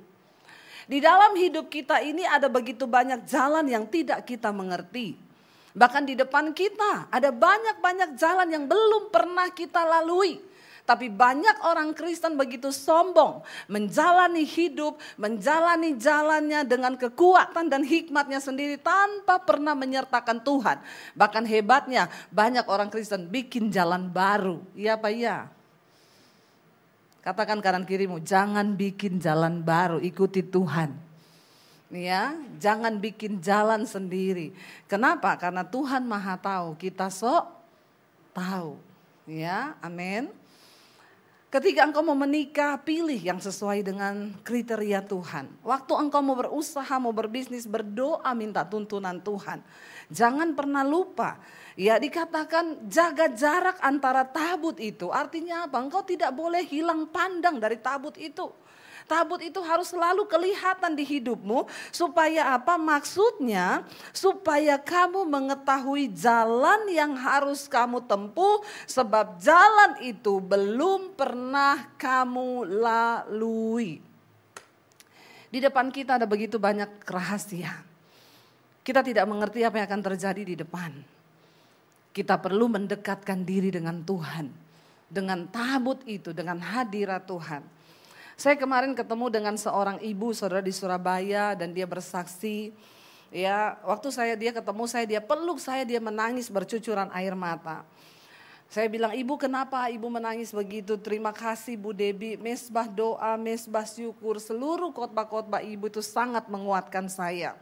Di 0.87 1.03
dalam 1.03 1.35
hidup 1.35 1.67
kita 1.67 1.99
ini 1.99 2.23
ada 2.23 2.47
begitu 2.47 2.87
banyak 2.87 3.27
jalan 3.27 3.67
yang 3.67 3.83
tidak 3.87 4.23
kita 4.23 4.51
mengerti. 4.51 5.19
Bahkan 5.73 6.05
di 6.05 6.13
depan 6.13 6.53
kita 6.53 7.09
ada 7.09 7.29
banyak-banyak 7.33 8.13
jalan 8.13 8.47
yang 8.49 8.65
belum 8.69 9.09
pernah 9.09 9.49
kita 9.49 9.81
lalui. 9.81 10.37
Tapi 10.83 11.07
banyak 11.07 11.63
orang 11.63 11.95
Kristen 11.95 12.35
begitu 12.35 12.67
sombong 12.67 13.39
menjalani 13.71 14.43
hidup, 14.43 14.99
menjalani 15.15 15.95
jalannya 15.95 16.67
dengan 16.67 16.99
kekuatan 16.99 17.71
dan 17.71 17.87
hikmatnya 17.87 18.43
sendiri 18.43 18.75
tanpa 18.75 19.39
pernah 19.39 19.71
menyertakan 19.79 20.43
Tuhan. 20.43 20.83
Bahkan 21.15 21.43
hebatnya 21.47 22.11
banyak 22.35 22.67
orang 22.67 22.91
Kristen 22.91 23.31
bikin 23.31 23.71
jalan 23.71 24.11
baru. 24.11 24.59
Iya 24.75 24.99
Pak 24.99 25.11
iya? 25.15 25.47
Katakan 27.23 27.63
kanan 27.63 27.87
kirimu, 27.87 28.19
jangan 28.19 28.75
bikin 28.75 29.23
jalan 29.23 29.63
baru, 29.63 30.03
ikuti 30.03 30.43
Tuhan. 30.43 31.12
Ya, 31.93 32.33
jangan 32.57 32.97
bikin 32.97 33.37
jalan 33.37 33.85
sendiri. 33.85 34.49
Kenapa? 34.89 35.37
Karena 35.37 35.61
Tuhan 35.61 36.01
Maha 36.09 36.33
tahu, 36.41 36.73
kita 36.73 37.13
sok 37.13 37.45
tahu. 38.33 38.81
Ya, 39.29 39.77
amin. 39.77 40.33
Ketika 41.53 41.85
engkau 41.85 42.01
mau 42.01 42.17
menikah, 42.17 42.81
pilih 42.81 43.21
yang 43.21 43.37
sesuai 43.37 43.85
dengan 43.85 44.33
kriteria 44.41 45.05
Tuhan. 45.05 45.53
Waktu 45.61 45.93
engkau 45.93 46.25
mau 46.25 46.33
berusaha, 46.33 46.97
mau 46.97 47.13
berbisnis, 47.13 47.69
berdoa 47.69 48.33
minta 48.33 48.65
tuntunan 48.65 49.21
Tuhan. 49.21 49.61
Jangan 50.09 50.57
pernah 50.57 50.81
lupa 50.81 51.37
Ya 51.73 51.97
dikatakan 51.97 52.85
jaga 52.85 53.33
jarak 53.33 53.81
antara 53.81 54.21
tabut 54.21 54.77
itu. 54.77 55.09
Artinya 55.09 55.65
apa? 55.65 55.81
Engkau 55.81 56.05
tidak 56.05 56.29
boleh 56.29 56.61
hilang 56.69 57.09
pandang 57.09 57.57
dari 57.57 57.81
tabut 57.81 58.13
itu. 58.21 58.53
Tabut 59.03 59.43
itu 59.43 59.59
harus 59.59 59.91
selalu 59.91 60.23
kelihatan 60.25 60.95
di 60.95 61.03
hidupmu 61.03 61.67
supaya 61.91 62.55
apa? 62.55 62.79
Maksudnya 62.79 63.83
supaya 64.15 64.79
kamu 64.79 65.27
mengetahui 65.27 66.07
jalan 66.15 66.87
yang 66.87 67.11
harus 67.19 67.67
kamu 67.67 68.03
tempuh 68.07 68.63
sebab 68.87 69.39
jalan 69.43 69.99
itu 69.99 70.39
belum 70.39 71.19
pernah 71.19 71.91
kamu 71.99 72.63
lalui. 72.79 73.99
Di 75.53 75.59
depan 75.61 75.93
kita 75.93 76.17
ada 76.17 76.25
begitu 76.25 76.57
banyak 76.57 77.03
rahasia. 77.05 77.85
Kita 78.83 78.99
tidak 79.05 79.29
mengerti 79.29 79.61
apa 79.63 79.79
yang 79.79 79.87
akan 79.87 80.03
terjadi 80.11 80.41
di 80.43 80.55
depan. 80.57 80.91
Kita 82.09 82.41
perlu 82.41 82.67
mendekatkan 82.71 83.45
diri 83.45 83.69
dengan 83.69 84.01
Tuhan. 84.01 84.49
Dengan 85.13 85.45
tabut 85.49 86.01
itu, 86.09 86.33
dengan 86.33 86.57
hadirat 86.57 87.29
Tuhan. 87.29 87.72
Saya 88.33 88.57
kemarin 88.57 88.97
ketemu 88.97 89.29
dengan 89.29 89.53
seorang 89.53 90.01
ibu 90.01 90.33
saudara 90.33 90.65
di 90.65 90.73
Surabaya 90.73 91.53
dan 91.53 91.69
dia 91.69 91.85
bersaksi 91.85 92.73
ya 93.29 93.77
waktu 93.85 94.09
saya 94.09 94.33
dia 94.33 94.49
ketemu 94.49 94.83
saya 94.89 95.05
dia 95.05 95.21
peluk 95.21 95.61
saya 95.61 95.85
dia 95.85 96.01
menangis 96.01 96.49
bercucuran 96.49 97.13
air 97.13 97.37
mata. 97.37 97.85
Saya 98.73 98.89
bilang, 98.89 99.13
ibu 99.13 99.37
kenapa 99.37 99.85
ibu 99.93 100.09
menangis 100.09 100.49
begitu? 100.49 100.97
Terima 100.97 101.29
kasih 101.29 101.77
Bu 101.77 101.93
Debi, 101.93 102.41
mesbah 102.41 102.89
doa, 102.89 103.37
mesbah 103.37 103.85
syukur, 103.85 104.41
seluruh 104.41 104.89
khotbah-khotbah 104.89 105.61
ibu 105.61 105.93
itu 105.93 106.01
sangat 106.01 106.49
menguatkan 106.49 107.05
saya. 107.05 107.53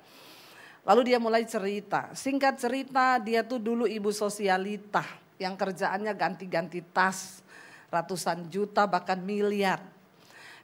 Lalu 0.88 1.12
dia 1.12 1.20
mulai 1.20 1.44
cerita. 1.44 2.16
Singkat 2.16 2.56
cerita 2.56 3.20
dia 3.20 3.44
tuh 3.44 3.60
dulu 3.60 3.84
ibu 3.92 4.08
sosialita 4.16 5.04
yang 5.36 5.60
kerjaannya 5.60 6.16
ganti-ganti 6.16 6.80
tas 6.80 7.44
ratusan 7.92 8.48
juta 8.48 8.88
bahkan 8.88 9.20
miliar. 9.20 9.84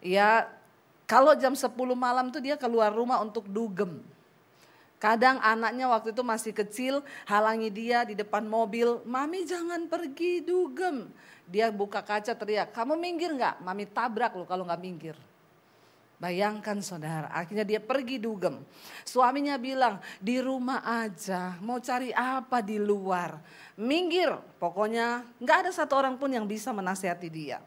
Ya 0.02 0.50
kalau 1.08 1.32
jam 1.40 1.56
10 1.56 1.72
malam 1.96 2.30
tuh 2.30 2.44
dia 2.44 2.60
keluar 2.60 2.92
rumah 2.92 3.24
untuk 3.24 3.48
dugem. 3.48 4.04
Kadang 4.98 5.38
anaknya 5.46 5.86
waktu 5.86 6.10
itu 6.10 6.26
masih 6.26 6.54
kecil 6.58 7.06
halangi 7.30 7.70
dia 7.70 8.02
di 8.02 8.18
depan 8.18 8.42
mobil. 8.50 9.00
Mami 9.06 9.46
jangan 9.46 9.86
pergi 9.86 10.42
dugem. 10.42 11.06
Dia 11.48 11.70
buka 11.72 12.04
kaca 12.04 12.34
teriak, 12.34 12.76
kamu 12.76 12.98
minggir 12.98 13.32
nggak? 13.32 13.64
Mami 13.64 13.88
tabrak 13.88 14.36
lo 14.36 14.44
kalau 14.44 14.66
nggak 14.68 14.82
minggir. 14.82 15.16
Bayangkan 16.18 16.82
saudara, 16.82 17.30
akhirnya 17.30 17.62
dia 17.62 17.78
pergi 17.78 18.18
dugem. 18.18 18.66
Suaminya 19.06 19.54
bilang, 19.62 20.02
di 20.18 20.42
rumah 20.42 20.82
aja, 20.82 21.62
mau 21.62 21.78
cari 21.78 22.10
apa 22.10 22.58
di 22.66 22.82
luar. 22.82 23.38
Minggir, 23.78 24.34
pokoknya 24.58 25.22
nggak 25.38 25.58
ada 25.62 25.72
satu 25.72 25.94
orang 25.94 26.18
pun 26.18 26.34
yang 26.34 26.50
bisa 26.50 26.74
menasihati 26.74 27.30
dia. 27.30 27.62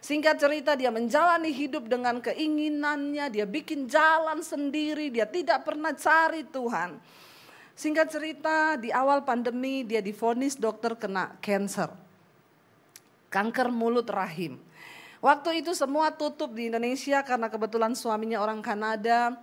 Singkat 0.00 0.40
cerita 0.40 0.72
dia 0.74 0.88
menjalani 0.88 1.52
hidup 1.52 1.84
dengan 1.84 2.24
keinginannya, 2.24 3.28
dia 3.28 3.44
bikin 3.44 3.84
jalan 3.84 4.40
sendiri, 4.40 5.12
dia 5.12 5.28
tidak 5.28 5.68
pernah 5.68 5.92
cari 5.92 6.40
Tuhan. 6.48 6.96
Singkat 7.76 8.06
cerita 8.12 8.56
di 8.80 8.88
awal 8.92 9.24
pandemi 9.24 9.84
dia 9.84 10.00
difonis 10.00 10.56
dokter 10.56 10.96
kena 10.96 11.36
cancer. 11.40 11.92
Kanker 13.28 13.68
mulut 13.68 14.08
rahim. 14.08 14.60
Waktu 15.20 15.60
itu 15.60 15.76
semua 15.76 16.08
tutup 16.12 16.56
di 16.56 16.72
Indonesia 16.72 17.20
karena 17.20 17.52
kebetulan 17.52 17.92
suaminya 17.92 18.40
orang 18.40 18.64
Kanada. 18.64 19.36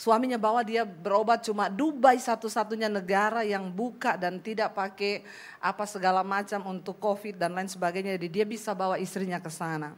Suaminya 0.00 0.40
bawa 0.40 0.64
dia 0.64 0.88
berobat 0.88 1.44
cuma 1.44 1.68
Dubai 1.68 2.16
satu-satunya 2.16 2.88
negara 2.88 3.44
yang 3.44 3.68
buka 3.68 4.16
dan 4.16 4.40
tidak 4.40 4.72
pakai 4.72 5.20
apa 5.60 5.84
segala 5.84 6.24
macam 6.24 6.72
untuk 6.72 6.96
COVID 6.96 7.36
dan 7.36 7.52
lain 7.52 7.68
sebagainya. 7.68 8.16
Jadi 8.16 8.28
dia 8.32 8.48
bisa 8.48 8.72
bawa 8.72 8.96
istrinya 8.96 9.36
ke 9.36 9.52
sana. 9.52 9.92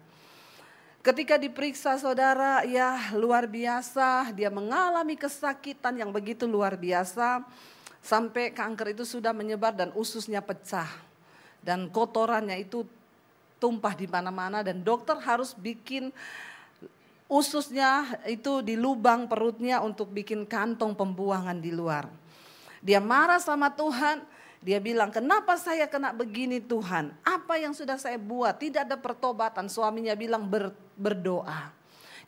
Ketika 1.06 1.38
diperiksa 1.38 1.94
saudara, 2.02 2.66
ya 2.66 3.14
luar 3.14 3.46
biasa, 3.46 4.34
dia 4.34 4.50
mengalami 4.50 5.14
kesakitan 5.14 5.94
yang 5.94 6.10
begitu 6.10 6.50
luar 6.50 6.74
biasa. 6.74 7.46
Sampai 8.02 8.50
kanker 8.50 8.98
itu 8.98 9.06
sudah 9.06 9.30
menyebar 9.30 9.70
dan 9.70 9.94
ususnya 9.94 10.42
pecah. 10.42 10.90
Dan 11.62 11.86
kotorannya 11.86 12.58
itu 12.58 12.82
tumpah 13.62 13.94
di 13.94 14.10
mana-mana 14.10 14.66
dan 14.66 14.82
dokter 14.82 15.14
harus 15.22 15.54
bikin 15.54 16.10
ususnya 17.32 18.20
itu 18.28 18.60
di 18.60 18.76
lubang 18.76 19.24
perutnya 19.24 19.80
untuk 19.80 20.12
bikin 20.12 20.44
kantong 20.44 20.92
pembuangan 20.92 21.56
di 21.56 21.72
luar. 21.72 22.12
Dia 22.84 23.00
marah 23.00 23.40
sama 23.40 23.72
Tuhan, 23.72 24.20
dia 24.60 24.76
bilang, 24.78 25.08
kenapa 25.08 25.56
saya 25.56 25.88
kena 25.88 26.12
begini 26.12 26.60
Tuhan? 26.60 27.16
Apa 27.24 27.56
yang 27.56 27.72
sudah 27.72 27.96
saya 27.96 28.20
buat? 28.20 28.60
Tidak 28.60 28.84
ada 28.84 29.00
pertobatan. 29.00 29.66
Suaminya 29.72 30.12
bilang 30.12 30.44
ber, 30.44 30.76
berdoa. 30.94 31.81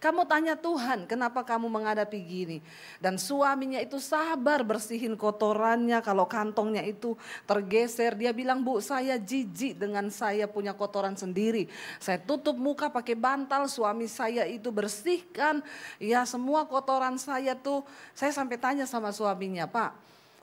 Kamu 0.04 0.28
tanya 0.28 0.52
Tuhan, 0.52 1.08
kenapa 1.08 1.40
kamu 1.40 1.64
menghadapi 1.72 2.20
gini? 2.20 2.60
Dan 3.00 3.16
suaminya 3.16 3.80
itu 3.80 3.96
sabar 3.96 4.60
bersihin 4.60 5.16
kotorannya 5.16 6.04
kalau 6.04 6.28
kantongnya 6.28 6.84
itu 6.84 7.16
tergeser. 7.48 8.12
Dia 8.12 8.36
bilang, 8.36 8.60
"Bu, 8.60 8.84
saya 8.84 9.16
jijik 9.16 9.80
dengan 9.80 10.12
saya 10.12 10.44
punya 10.44 10.76
kotoran 10.76 11.16
sendiri. 11.16 11.72
Saya 12.04 12.20
tutup 12.20 12.52
muka 12.52 12.92
pakai 12.92 13.16
bantal, 13.16 13.64
suami 13.64 14.04
saya 14.04 14.44
itu 14.44 14.68
bersihkan. 14.68 15.64
Ya, 15.96 16.28
semua 16.28 16.68
kotoran 16.68 17.16
saya 17.16 17.56
tuh 17.56 17.80
saya 18.12 18.28
sampai 18.28 18.60
tanya 18.60 18.84
sama 18.84 19.08
suaminya, 19.08 19.64
"Pak, 19.64 19.96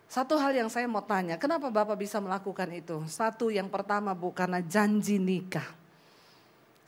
satu 0.10 0.42
hal 0.42 0.58
yang 0.58 0.74
saya 0.74 0.90
mau 0.90 1.06
tanya, 1.06 1.38
kenapa 1.38 1.70
Bapak 1.70 2.02
bisa 2.02 2.18
melakukan 2.18 2.68
itu? 2.74 3.06
Satu 3.06 3.54
yang 3.54 3.70
pertama 3.70 4.18
bu, 4.18 4.34
karena 4.34 4.58
janji 4.58 5.22
nikah. 5.22 5.81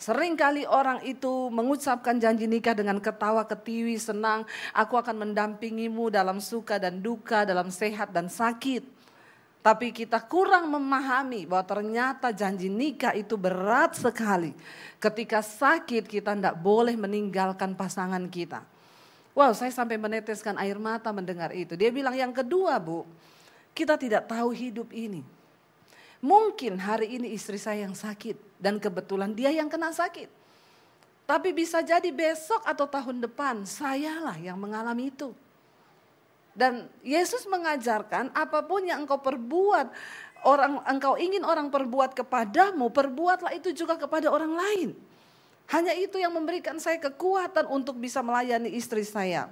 Seringkali 0.04 0.68
orang 0.68 1.00
itu 1.08 1.48
mengucapkan 1.48 2.20
janji 2.20 2.44
nikah 2.44 2.76
dengan 2.76 3.00
ketawa 3.00 3.48
ketiwi, 3.48 3.96
senang. 3.96 4.44
Aku 4.76 5.00
akan 5.00 5.24
mendampingimu 5.24 6.12
dalam 6.12 6.44
suka 6.44 6.76
dan 6.76 7.00
duka, 7.00 7.48
dalam 7.48 7.72
sehat 7.72 8.12
dan 8.12 8.28
sakit. 8.28 8.84
Tapi 9.64 9.96
kita 9.96 10.20
kurang 10.28 10.68
memahami 10.68 11.48
bahwa 11.48 11.64
ternyata 11.64 12.36
janji 12.36 12.68
nikah 12.68 13.16
itu 13.16 13.40
berat 13.40 13.96
sekali. 13.96 14.52
Ketika 15.00 15.40
sakit 15.40 16.04
kita 16.04 16.36
tidak 16.36 16.60
boleh 16.60 17.00
meninggalkan 17.00 17.72
pasangan 17.72 18.28
kita. 18.28 18.60
Wow 19.32 19.56
saya 19.56 19.72
sampai 19.72 19.96
meneteskan 19.96 20.60
air 20.60 20.76
mata 20.76 21.16
mendengar 21.16 21.56
itu. 21.56 21.80
Dia 21.80 21.96
bilang 21.96 22.12
yang 22.12 22.36
kedua 22.36 22.76
bu, 22.76 23.08
kita 23.72 23.96
tidak 23.96 24.28
tahu 24.28 24.52
hidup 24.52 24.92
ini. 24.92 25.24
Mungkin 26.20 26.76
hari 26.76 27.16
ini 27.16 27.32
istri 27.32 27.56
saya 27.56 27.88
yang 27.88 27.96
sakit 27.96 28.53
dan 28.64 28.80
kebetulan 28.80 29.36
dia 29.36 29.52
yang 29.52 29.68
kena 29.68 29.92
sakit. 29.92 30.32
Tapi 31.28 31.52
bisa 31.52 31.84
jadi 31.84 32.08
besok 32.08 32.64
atau 32.64 32.88
tahun 32.88 33.20
depan 33.20 33.68
sayalah 33.68 34.40
yang 34.40 34.56
mengalami 34.56 35.12
itu. 35.12 35.36
Dan 36.56 36.88
Yesus 37.04 37.44
mengajarkan 37.50 38.32
apa 38.32 38.64
pun 38.64 38.88
yang 38.88 39.04
engkau 39.04 39.20
perbuat, 39.20 39.92
orang 40.48 40.80
engkau 40.88 41.20
ingin 41.20 41.44
orang 41.44 41.68
perbuat 41.68 42.16
kepadamu, 42.16 42.88
perbuatlah 42.88 43.52
itu 43.52 43.76
juga 43.76 44.00
kepada 44.00 44.32
orang 44.32 44.56
lain. 44.56 44.90
Hanya 45.72 45.96
itu 45.96 46.20
yang 46.20 46.32
memberikan 46.32 46.78
saya 46.80 47.00
kekuatan 47.00 47.68
untuk 47.68 47.98
bisa 48.00 48.20
melayani 48.20 48.72
istri 48.72 49.02
saya. 49.04 49.50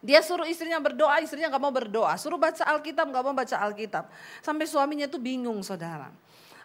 Dia 0.00 0.24
suruh 0.24 0.48
istrinya 0.48 0.80
berdoa, 0.80 1.20
istrinya 1.20 1.52
nggak 1.52 1.60
mau 1.60 1.74
berdoa. 1.74 2.16
Suruh 2.16 2.40
baca 2.40 2.64
Alkitab, 2.64 3.04
nggak 3.12 3.24
mau 3.26 3.36
baca 3.36 3.56
Alkitab. 3.60 4.08
Sampai 4.40 4.64
suaminya 4.64 5.04
itu 5.04 5.20
bingung 5.20 5.60
saudara. 5.60 6.08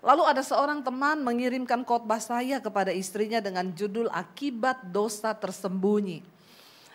Lalu 0.05 0.21
ada 0.21 0.45
seorang 0.45 0.85
teman 0.85 1.25
mengirimkan 1.25 1.81
khotbah 1.81 2.21
saya 2.21 2.61
kepada 2.61 2.93
istrinya 2.93 3.41
dengan 3.41 3.73
judul 3.73 4.05
Akibat 4.13 4.85
Dosa 4.93 5.33
Tersembunyi. 5.33 6.21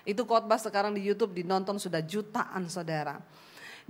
Itu 0.07 0.23
khotbah 0.23 0.63
sekarang 0.63 0.95
di 0.95 1.03
YouTube 1.03 1.35
dinonton 1.35 1.75
sudah 1.83 1.99
jutaan 2.07 2.71
saudara. 2.71 3.19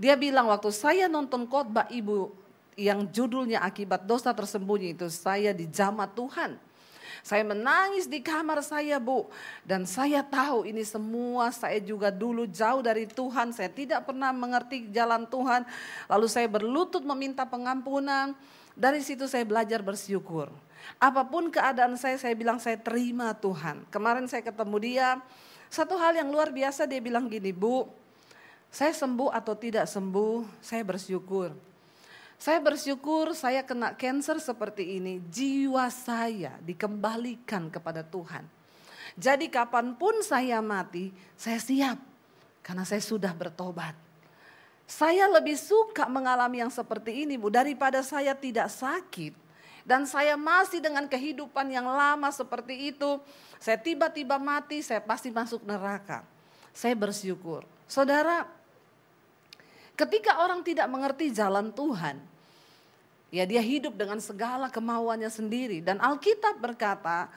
Dia 0.00 0.16
bilang 0.16 0.48
waktu 0.48 0.72
saya 0.72 1.04
nonton 1.04 1.44
khotbah 1.44 1.85
ibu 1.92 2.33
yang 2.80 3.04
judulnya 3.12 3.61
Akibat 3.61 4.09
Dosa 4.09 4.33
Tersembunyi 4.33 4.96
itu 4.96 5.12
saya 5.12 5.52
dijamah 5.52 6.09
Tuhan. 6.16 6.56
Saya 7.20 7.44
menangis 7.44 8.09
di 8.09 8.24
kamar 8.24 8.64
saya 8.64 8.96
bu. 8.96 9.28
Dan 9.61 9.85
saya 9.85 10.24
tahu 10.24 10.64
ini 10.64 10.80
semua 10.80 11.52
saya 11.52 11.76
juga 11.76 12.09
dulu 12.09 12.48
jauh 12.48 12.80
dari 12.80 13.04
Tuhan. 13.04 13.52
Saya 13.52 13.68
tidak 13.68 14.09
pernah 14.09 14.33
mengerti 14.33 14.88
jalan 14.88 15.28
Tuhan. 15.28 15.68
Lalu 16.09 16.26
saya 16.33 16.48
berlutut 16.48 17.04
meminta 17.04 17.44
pengampunan. 17.44 18.33
Dari 18.81 19.05
situ 19.05 19.29
saya 19.29 19.45
belajar 19.45 19.85
bersyukur. 19.85 20.49
Apa 20.97 21.29
pun 21.29 21.53
keadaan 21.53 22.01
saya, 22.01 22.16
saya 22.16 22.33
bilang 22.33 22.57
saya 22.57 22.81
terima 22.81 23.37
Tuhan. 23.37 23.85
Kemarin 23.93 24.25
saya 24.25 24.40
ketemu 24.40 24.77
dia, 24.81 25.21
satu 25.69 26.01
hal 26.01 26.16
yang 26.16 26.33
luar 26.33 26.49
biasa 26.49 26.88
dia 26.88 26.97
bilang 26.97 27.29
gini, 27.29 27.53
Bu, 27.53 27.85
saya 28.73 28.97
sembuh 28.97 29.37
atau 29.37 29.53
tidak 29.53 29.85
sembuh, 29.85 30.64
saya 30.64 30.81
bersyukur. 30.81 31.53
Saya 32.40 32.57
bersyukur 32.64 33.37
saya 33.37 33.61
kena 33.69 33.93
cancer 34.01 34.40
seperti 34.40 34.97
ini, 34.97 35.21
jiwa 35.29 35.93
saya 35.93 36.57
dikembalikan 36.64 37.69
kepada 37.69 38.01
Tuhan. 38.01 38.49
Jadi 39.12 39.53
kapan 39.53 39.93
pun 39.93 40.25
saya 40.25 40.64
mati, 40.64 41.12
saya 41.37 41.61
siap 41.61 42.01
karena 42.64 42.88
saya 42.88 43.05
sudah 43.05 43.37
bertobat. 43.37 44.10
Saya 44.90 45.31
lebih 45.31 45.55
suka 45.55 46.11
mengalami 46.11 46.66
yang 46.66 46.72
seperti 46.74 47.22
ini 47.22 47.38
Bu 47.38 47.46
daripada 47.46 48.03
saya 48.03 48.35
tidak 48.35 48.66
sakit. 48.74 49.38
Dan 49.87 50.03
saya 50.03 50.35
masih 50.35 50.83
dengan 50.83 51.07
kehidupan 51.07 51.70
yang 51.70 51.87
lama 51.87 52.26
seperti 52.35 52.90
itu. 52.90 53.22
Saya 53.62 53.79
tiba-tiba 53.79 54.35
mati, 54.42 54.83
saya 54.83 54.98
pasti 54.98 55.31
masuk 55.31 55.62
neraka. 55.62 56.26
Saya 56.74 56.98
bersyukur. 56.98 57.62
Saudara, 57.87 58.50
ketika 59.94 60.42
orang 60.42 60.66
tidak 60.66 60.90
mengerti 60.90 61.31
jalan 61.31 61.70
Tuhan, 61.70 62.18
ya 63.31 63.46
dia 63.46 63.62
hidup 63.62 63.94
dengan 63.94 64.18
segala 64.18 64.68
kemauannya 64.68 65.31
sendiri. 65.31 65.79
Dan 65.81 66.03
Alkitab 66.03 66.59
berkata, 66.59 67.31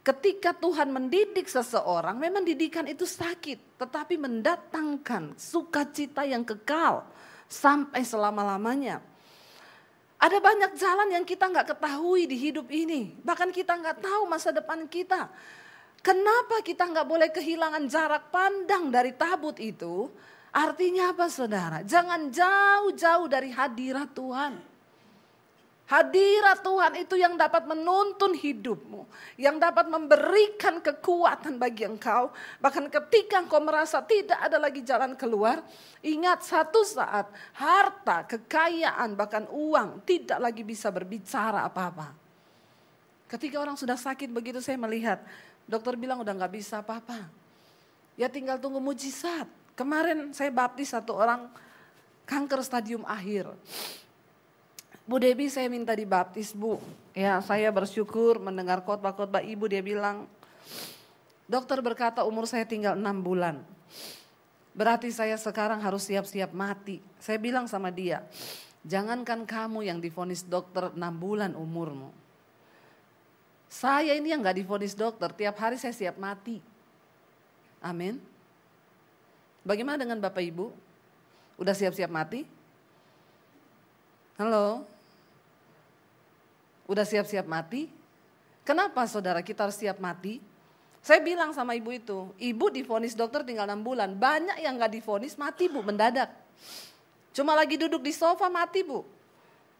Ketika 0.00 0.56
Tuhan 0.56 0.88
mendidik 0.88 1.44
seseorang, 1.44 2.16
memang 2.16 2.40
didikan 2.40 2.88
itu 2.88 3.04
sakit, 3.04 3.76
tetapi 3.76 4.16
mendatangkan 4.16 5.36
sukacita 5.36 6.24
yang 6.24 6.40
kekal 6.40 7.04
sampai 7.44 8.00
selama-lamanya. 8.00 9.04
Ada 10.16 10.40
banyak 10.40 10.72
jalan 10.76 11.08
yang 11.12 11.24
kita 11.28 11.52
nggak 11.52 11.76
ketahui 11.76 12.24
di 12.24 12.36
hidup 12.36 12.72
ini, 12.72 13.12
bahkan 13.20 13.52
kita 13.52 13.76
nggak 13.76 14.00
tahu 14.00 14.24
masa 14.24 14.52
depan 14.56 14.88
kita. 14.88 15.28
Kenapa 16.00 16.64
kita 16.64 16.88
nggak 16.88 17.04
boleh 17.04 17.28
kehilangan 17.28 17.84
jarak 17.84 18.32
pandang 18.32 18.88
dari 18.88 19.12
tabut 19.12 19.60
itu? 19.60 20.08
Artinya 20.48 21.12
apa 21.12 21.28
saudara? 21.28 21.84
Jangan 21.84 22.32
jauh-jauh 22.32 23.28
dari 23.28 23.52
hadirat 23.52 24.16
Tuhan. 24.16 24.69
Hadirat 25.90 26.62
Tuhan 26.62 27.02
itu 27.02 27.18
yang 27.18 27.34
dapat 27.34 27.66
menuntun 27.66 28.30
hidupmu. 28.30 29.10
Yang 29.34 29.56
dapat 29.58 29.90
memberikan 29.90 30.78
kekuatan 30.78 31.58
bagi 31.58 31.82
engkau. 31.82 32.30
Bahkan 32.62 32.86
ketika 32.86 33.42
engkau 33.42 33.58
merasa 33.58 33.98
tidak 33.98 34.38
ada 34.38 34.54
lagi 34.62 34.86
jalan 34.86 35.18
keluar. 35.18 35.66
Ingat 35.98 36.46
satu 36.46 36.86
saat 36.86 37.26
harta, 37.58 38.22
kekayaan, 38.22 39.18
bahkan 39.18 39.50
uang 39.50 40.06
tidak 40.06 40.38
lagi 40.38 40.62
bisa 40.62 40.94
berbicara 40.94 41.66
apa-apa. 41.66 42.14
Ketika 43.26 43.58
orang 43.58 43.74
sudah 43.74 43.98
sakit 43.98 44.30
begitu 44.30 44.62
saya 44.62 44.78
melihat. 44.78 45.18
Dokter 45.66 45.98
bilang 45.98 46.22
udah 46.22 46.34
gak 46.38 46.54
bisa 46.54 46.86
apa-apa. 46.86 47.26
Ya 48.14 48.30
tinggal 48.30 48.62
tunggu 48.62 48.78
mujizat. 48.78 49.50
Kemarin 49.74 50.30
saya 50.30 50.54
baptis 50.54 50.94
satu 50.94 51.18
orang 51.18 51.50
kanker 52.30 52.62
stadium 52.62 53.02
akhir. 53.10 53.50
Bu 55.10 55.18
Debi 55.18 55.50
saya 55.50 55.66
minta 55.66 55.90
dibaptis 55.90 56.54
bu. 56.54 56.78
Ya 57.18 57.42
saya 57.42 57.66
bersyukur 57.74 58.38
mendengar 58.38 58.78
khotbah-khotbah 58.86 59.42
ibu 59.42 59.66
dia 59.66 59.82
bilang. 59.82 60.30
Dokter 61.50 61.82
berkata 61.82 62.22
umur 62.22 62.46
saya 62.46 62.62
tinggal 62.62 62.94
enam 62.94 63.18
bulan. 63.18 63.58
Berarti 64.70 65.10
saya 65.10 65.34
sekarang 65.34 65.82
harus 65.82 66.06
siap-siap 66.06 66.54
mati. 66.54 67.02
Saya 67.18 67.42
bilang 67.42 67.66
sama 67.66 67.90
dia. 67.90 68.22
Jangankan 68.86 69.42
kamu 69.50 69.82
yang 69.82 69.98
difonis 69.98 70.46
dokter 70.46 70.94
enam 70.94 71.18
bulan 71.18 71.58
umurmu. 71.58 72.14
Saya 73.66 74.14
ini 74.14 74.30
yang 74.30 74.46
gak 74.46 74.62
difonis 74.62 74.94
dokter, 74.94 75.34
tiap 75.34 75.58
hari 75.58 75.74
saya 75.74 75.90
siap 75.90 76.22
mati. 76.22 76.62
Amin. 77.82 78.22
Bagaimana 79.66 79.98
dengan 80.06 80.22
Bapak 80.22 80.42
Ibu? 80.42 80.70
Udah 81.58 81.74
siap-siap 81.74 82.10
mati? 82.14 82.46
Halo? 84.38 84.99
Udah 86.90 87.06
siap-siap 87.06 87.46
mati? 87.46 87.86
Kenapa 88.66 89.06
saudara 89.06 89.38
kita 89.46 89.70
harus 89.70 89.78
siap 89.78 90.02
mati? 90.02 90.42
Saya 91.00 91.22
bilang 91.22 91.54
sama 91.54 91.78
ibu 91.78 91.94
itu, 91.94 92.28
ibu 92.36 92.66
difonis 92.66 93.14
dokter 93.14 93.46
tinggal 93.46 93.70
6 93.70 93.78
bulan. 93.78 94.10
Banyak 94.10 94.58
yang 94.58 94.74
gak 94.74 94.98
difonis 94.98 95.38
mati 95.38 95.70
bu, 95.70 95.86
mendadak. 95.86 96.34
Cuma 97.30 97.54
lagi 97.54 97.78
duduk 97.78 98.02
di 98.02 98.10
sofa 98.10 98.50
mati 98.50 98.82
bu. 98.82 99.06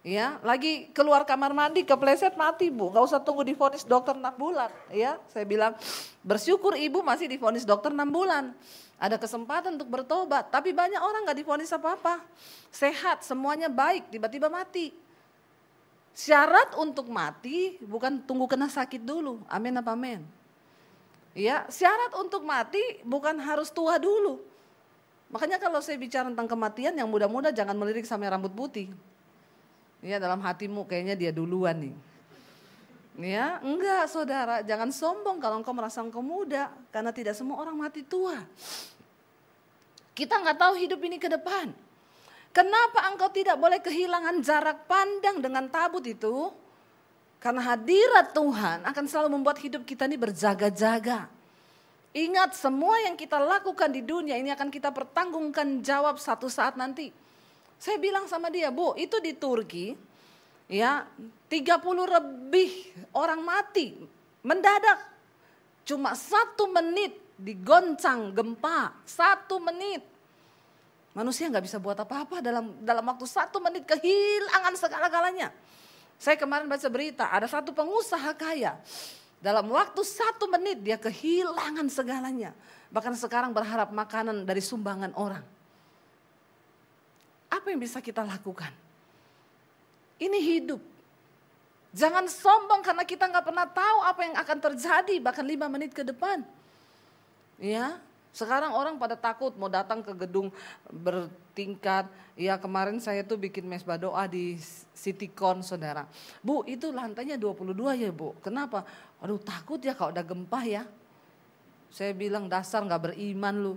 Ya, 0.01 0.41
lagi 0.41 0.89
keluar 0.97 1.29
kamar 1.29 1.53
mandi 1.53 1.85
kepleset 1.85 2.33
mati 2.33 2.73
bu, 2.73 2.89
nggak 2.89 3.05
usah 3.05 3.21
tunggu 3.21 3.45
difonis 3.45 3.85
dokter 3.85 4.17
6 4.17 4.33
bulan. 4.41 4.73
Ya, 4.89 5.21
saya 5.29 5.45
bilang 5.45 5.77
bersyukur 6.25 6.73
ibu 6.73 7.05
masih 7.05 7.29
difonis 7.29 7.69
dokter 7.69 7.93
6 7.93 8.09
bulan. 8.09 8.57
Ada 8.97 9.21
kesempatan 9.21 9.77
untuk 9.77 9.93
bertobat, 9.93 10.49
tapi 10.49 10.73
banyak 10.73 11.03
orang 11.05 11.29
nggak 11.29 11.39
difonis 11.45 11.69
apa-apa. 11.75 12.25
Sehat, 12.73 13.29
semuanya 13.29 13.69
baik, 13.69 14.09
tiba-tiba 14.09 14.49
mati. 14.49 15.10
Syarat 16.11 16.75
untuk 16.77 17.09
mati 17.09 17.79
bukan 17.81 18.21
tunggu 18.27 18.51
kena 18.51 18.67
sakit 18.67 19.01
dulu. 19.01 19.41
Amin 19.47 19.79
apa 19.79 19.95
amin? 19.95 20.21
Ya, 21.33 21.63
syarat 21.71 22.11
untuk 22.19 22.43
mati 22.43 22.83
bukan 23.07 23.39
harus 23.39 23.71
tua 23.71 23.97
dulu. 23.97 24.43
Makanya 25.31 25.63
kalau 25.63 25.79
saya 25.79 25.95
bicara 25.95 26.27
tentang 26.27 26.51
kematian 26.51 26.91
yang 26.99 27.07
muda-muda 27.07 27.55
jangan 27.55 27.79
melirik 27.79 28.03
sampai 28.03 28.27
rambut 28.27 28.51
putih. 28.51 28.91
Ya 30.03 30.19
dalam 30.19 30.43
hatimu 30.43 30.91
kayaknya 30.91 31.15
dia 31.15 31.31
duluan 31.31 31.79
nih. 31.79 31.95
Ya, 33.21 33.61
enggak 33.61 34.09
saudara, 34.09 34.65
jangan 34.65 34.89
sombong 34.89 35.39
kalau 35.39 35.61
engkau 35.61 35.77
merasa 35.77 36.03
engkau 36.03 36.25
muda. 36.25 36.73
Karena 36.91 37.15
tidak 37.15 37.39
semua 37.39 37.63
orang 37.63 37.79
mati 37.79 38.03
tua. 38.03 38.43
Kita 40.17 40.41
nggak 40.41 40.59
tahu 40.59 40.75
hidup 40.83 41.01
ini 41.05 41.21
ke 41.21 41.31
depan. 41.31 41.71
Kenapa 42.51 43.07
engkau 43.07 43.31
tidak 43.31 43.57
boleh 43.63 43.79
kehilangan 43.79 44.43
jarak 44.43 44.91
pandang 44.91 45.39
dengan 45.39 45.71
tabut 45.71 46.03
itu? 46.03 46.51
Karena 47.39 47.73
hadirat 47.73 48.35
Tuhan 48.35 48.85
akan 48.85 49.05
selalu 49.07 49.39
membuat 49.39 49.63
hidup 49.63 49.87
kita 49.87 50.05
ini 50.11 50.19
berjaga-jaga. 50.19 51.31
Ingat 52.11 52.59
semua 52.59 52.99
yang 53.07 53.15
kita 53.15 53.39
lakukan 53.39 53.87
di 53.95 54.03
dunia 54.03 54.35
ini 54.35 54.51
akan 54.51 54.67
kita 54.67 54.91
pertanggungkan 54.91 55.79
jawab 55.79 56.19
satu 56.19 56.51
saat 56.51 56.75
nanti. 56.75 57.15
Saya 57.79 57.97
bilang 58.03 58.27
sama 58.27 58.51
dia, 58.51 58.69
Bu, 58.75 58.99
itu 58.99 59.23
di 59.23 59.33
Turki 59.39 59.95
ya 60.67 61.07
30 61.47 61.55
lebih 62.19 62.71
orang 63.15 63.41
mati 63.47 63.95
mendadak. 64.43 64.99
Cuma 65.87 66.19
satu 66.19 66.67
menit 66.67 67.15
digoncang 67.39 68.35
gempa, 68.35 68.91
satu 69.07 69.63
menit. 69.63 70.10
Manusia 71.11 71.51
nggak 71.51 71.65
bisa 71.67 71.83
buat 71.83 71.99
apa-apa 71.99 72.39
dalam 72.39 72.71
dalam 72.87 73.03
waktu 73.03 73.27
satu 73.27 73.59
menit 73.59 73.83
kehilangan 73.83 74.75
segala-galanya. 74.79 75.51
Saya 76.21 76.37
kemarin 76.37 76.69
baca 76.69 76.89
berita, 76.93 77.27
ada 77.33 77.49
satu 77.51 77.75
pengusaha 77.75 78.31
kaya. 78.37 78.79
Dalam 79.41 79.73
waktu 79.73 80.05
satu 80.05 80.47
menit 80.53 80.85
dia 80.85 81.01
kehilangan 81.01 81.89
segalanya. 81.89 82.53
Bahkan 82.93 83.17
sekarang 83.17 83.51
berharap 83.57 83.89
makanan 83.91 84.45
dari 84.45 84.61
sumbangan 84.61 85.17
orang. 85.17 85.43
Apa 87.51 87.73
yang 87.73 87.81
bisa 87.81 87.99
kita 87.99 88.23
lakukan? 88.23 88.71
Ini 90.21 90.39
hidup. 90.39 90.79
Jangan 91.91 92.31
sombong 92.31 92.87
karena 92.87 93.03
kita 93.03 93.27
nggak 93.27 93.47
pernah 93.51 93.67
tahu 93.67 93.99
apa 94.07 94.21
yang 94.23 94.37
akan 94.39 94.59
terjadi 94.63 95.17
bahkan 95.19 95.43
lima 95.43 95.67
menit 95.67 95.91
ke 95.91 96.07
depan. 96.07 96.47
Ya, 97.59 97.99
sekarang 98.31 98.71
orang 98.71 98.95
pada 98.95 99.19
takut 99.19 99.51
mau 99.59 99.67
datang 99.67 100.07
ke 100.07 100.15
gedung 100.15 100.55
bertingkat. 100.87 102.07
Ya 102.39 102.57
kemarin 102.57 103.03
saya 103.03 103.27
tuh 103.27 103.37
bikin 103.37 103.67
mesbah 103.67 103.99
doa 103.99 104.25
di 104.31 104.55
Citycon 104.95 105.67
saudara. 105.67 106.07
Bu 106.41 106.63
itu 106.65 106.95
lantainya 106.95 107.35
22 107.35 107.75
ya 107.99 108.11
bu. 108.15 108.39
Kenapa? 108.39 108.87
Aduh 109.19 109.43
takut 109.43 109.83
ya 109.83 109.93
kalau 109.93 110.15
udah 110.15 110.25
gempa 110.25 110.63
ya. 110.63 110.87
Saya 111.91 112.15
bilang 112.15 112.47
dasar 112.47 112.87
nggak 112.87 113.11
beriman 113.11 113.55
lu. 113.59 113.75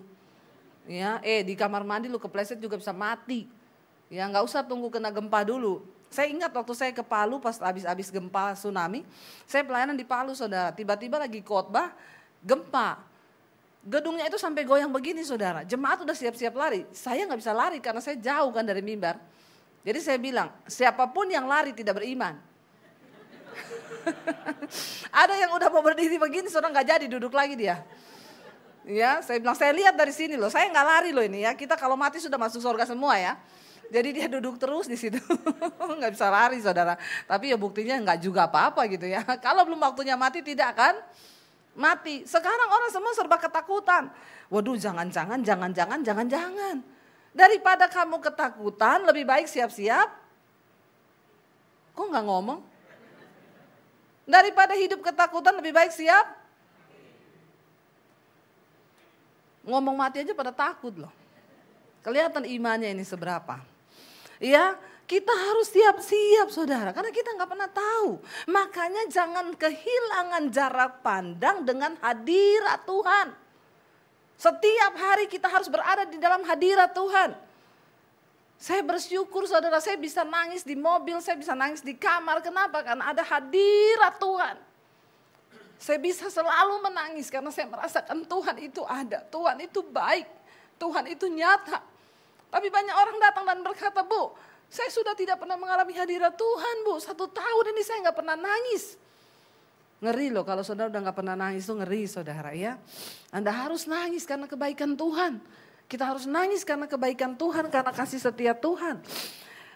Ya, 0.84 1.18
eh 1.24 1.42
di 1.42 1.56
kamar 1.56 1.82
mandi 1.88 2.12
lu 2.12 2.20
kepleset 2.22 2.60
juga 2.62 2.78
bisa 2.78 2.94
mati. 2.94 3.50
Ya 4.13 4.30
nggak 4.30 4.46
usah 4.46 4.62
tunggu 4.62 4.94
kena 4.94 5.10
gempa 5.10 5.42
dulu. 5.42 5.82
Saya 6.13 6.30
ingat 6.30 6.54
waktu 6.54 6.74
saya 6.78 6.92
ke 6.94 7.02
Palu 7.02 7.42
pas 7.42 7.58
habis-habis 7.58 8.13
gempa 8.13 8.54
tsunami, 8.54 9.02
saya 9.50 9.66
pelayanan 9.66 9.98
di 9.98 10.06
Palu 10.06 10.38
saudara. 10.38 10.70
Tiba-tiba 10.70 11.18
lagi 11.18 11.42
khotbah, 11.42 11.89
gempa. 12.46 13.12
Gedungnya 13.84 14.32
itu 14.32 14.39
sampai 14.39 14.63
goyang 14.63 14.88
begini 14.88 15.28
saudara. 15.28 15.67
Jemaat 15.67 16.08
udah 16.08 16.15
siap-siap 16.15 16.56
lari. 16.56 16.88
Saya 16.96 17.28
nggak 17.28 17.39
bisa 17.43 17.52
lari 17.52 17.84
karena 17.84 18.00
saya 18.00 18.15
jauh 18.15 18.56
kan 18.56 18.63
dari 18.63 18.80
mimbar. 18.80 19.19
Jadi 19.84 20.00
saya 20.00 20.15
bilang, 20.15 20.48
siapa 20.63 21.04
pun 21.12 21.28
yang 21.28 21.43
lari 21.43 21.76
tidak 21.76 22.00
beriman. 22.00 22.39
Ada 25.24 25.36
yang 25.36 25.52
udah 25.52 25.67
mau 25.67 25.84
berdiri 25.84 26.15
begini, 26.15 26.48
saudara 26.48 26.72
nggak 26.72 26.88
jadi 26.96 27.06
duduk 27.12 27.36
lagi 27.36 27.60
dia. 27.60 27.84
Ya, 28.88 29.19
saya 29.19 29.39
bilang 29.43 29.56
saya 29.56 29.76
lihat 29.76 29.96
dari 29.96 30.15
sini 30.15 30.39
loh, 30.39 30.48
saya 30.48 30.72
nggak 30.72 30.88
lari 30.88 31.12
loh 31.12 31.24
ini 31.24 31.43
ya. 31.43 31.52
Kita 31.52 31.76
kalau 31.76 32.00
mati 32.00 32.24
sudah 32.24 32.39
masuk 32.39 32.63
surga 32.63 32.88
semua 32.88 33.19
ya. 33.19 33.36
Jadi 33.91 34.10
dia 34.15 34.28
duduk 34.32 34.56
terus 34.56 34.88
di 34.88 34.96
situ, 34.96 35.19
nggak 36.00 36.12
bisa 36.15 36.32
lari 36.32 36.63
saudara. 36.63 36.96
Tapi 37.28 37.52
ya 37.52 37.58
buktinya 37.60 38.00
nggak 38.00 38.19
juga 38.24 38.48
apa-apa 38.48 38.88
gitu 38.88 39.12
ya. 39.12 39.28
Kalau 39.46 39.67
belum 39.67 39.84
waktunya 39.84 40.15
mati 40.15 40.39
tidak 40.39 40.80
akan 40.80 41.04
mati. 41.74 42.26
Sekarang 42.26 42.70
orang 42.70 42.90
semua 42.94 43.14
serba 43.14 43.38
ketakutan. 43.38 44.10
Waduh 44.50 44.78
jangan-jangan, 44.78 45.42
jangan-jangan, 45.42 46.00
jangan-jangan. 46.06 46.78
Daripada 47.34 47.90
kamu 47.90 48.22
ketakutan 48.22 49.06
lebih 49.10 49.26
baik 49.26 49.50
siap-siap. 49.50 50.10
Kok 51.94 52.06
nggak 52.10 52.26
ngomong? 52.26 52.62
Daripada 54.24 54.78
hidup 54.78 55.02
ketakutan 55.04 55.58
lebih 55.58 55.74
baik 55.74 55.92
siap. 55.92 56.26
Ngomong 59.64 59.96
mati 59.96 60.22
aja 60.22 60.34
pada 60.36 60.52
takut 60.52 60.94
loh. 60.96 61.12
Kelihatan 62.04 62.44
imannya 62.44 62.92
ini 62.92 63.04
seberapa. 63.08 63.64
Ya, 64.38 64.76
kita 65.04 65.34
harus 65.34 65.68
siap-siap 65.70 66.48
saudara, 66.48 66.96
karena 66.96 67.12
kita 67.12 67.36
nggak 67.36 67.50
pernah 67.52 67.70
tahu. 67.70 68.24
Makanya 68.48 69.04
jangan 69.12 69.52
kehilangan 69.54 70.44
jarak 70.50 71.04
pandang 71.04 71.68
dengan 71.68 72.00
hadirat 72.00 72.88
Tuhan. 72.88 73.28
Setiap 74.39 74.94
hari 74.98 75.26
kita 75.28 75.48
harus 75.48 75.68
berada 75.68 76.08
di 76.08 76.18
dalam 76.20 76.44
hadirat 76.44 76.92
Tuhan. 76.92 77.36
Saya 78.63 78.80
bersyukur 78.80 79.44
saudara, 79.44 79.84
saya 79.84 80.00
bisa 80.00 80.24
nangis 80.24 80.63
di 80.63 80.76
mobil, 80.76 81.20
saya 81.20 81.36
bisa 81.36 81.52
nangis 81.52 81.84
di 81.84 82.00
kamar. 82.00 82.39
Kenapa? 82.39 82.80
Karena 82.80 83.12
ada 83.12 83.20
hadirat 83.20 84.16
Tuhan. 84.20 84.56
Saya 85.76 86.00
bisa 86.00 86.32
selalu 86.32 86.80
menangis 86.80 87.28
karena 87.28 87.52
saya 87.52 87.68
merasakan 87.68 88.24
Tuhan 88.24 88.56
itu 88.63 88.88
ada, 88.88 89.20
Tuhan 89.28 89.68
itu 89.68 89.84
baik, 89.84 90.32
Tuhan 90.80 91.12
itu 91.12 91.28
nyata. 91.28 91.84
Tapi 92.48 92.72
banyak 92.72 92.96
orang 92.96 93.18
datang 93.20 93.44
dan 93.44 93.60
berkata, 93.60 94.00
Bu, 94.00 94.32
saya 94.74 94.90
sudah 94.90 95.14
tidak 95.14 95.38
pernah 95.38 95.54
mengalami 95.54 95.94
hadirat 95.94 96.34
Tuhan, 96.34 96.76
Bu. 96.82 96.98
Satu 96.98 97.30
tahun 97.30 97.66
ini 97.78 97.82
saya 97.86 98.10
nggak 98.10 98.18
pernah 98.18 98.34
nangis. 98.34 98.98
Ngeri 100.02 100.34
loh 100.34 100.42
kalau 100.42 100.66
saudara 100.66 100.90
udah 100.90 101.02
nggak 101.06 101.18
pernah 101.22 101.38
nangis 101.38 101.70
itu 101.70 101.78
ngeri 101.78 102.10
saudara 102.10 102.58
ya. 102.58 102.82
Anda 103.30 103.54
harus 103.54 103.86
nangis 103.86 104.26
karena 104.26 104.50
kebaikan 104.50 104.98
Tuhan. 104.98 105.38
Kita 105.86 106.10
harus 106.10 106.26
nangis 106.26 106.66
karena 106.66 106.90
kebaikan 106.90 107.38
Tuhan, 107.38 107.70
karena 107.70 107.94
kasih 107.94 108.18
setia 108.18 108.58
Tuhan. 108.58 108.98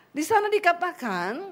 Di 0.10 0.24
sana 0.26 0.50
dikatakan, 0.50 1.46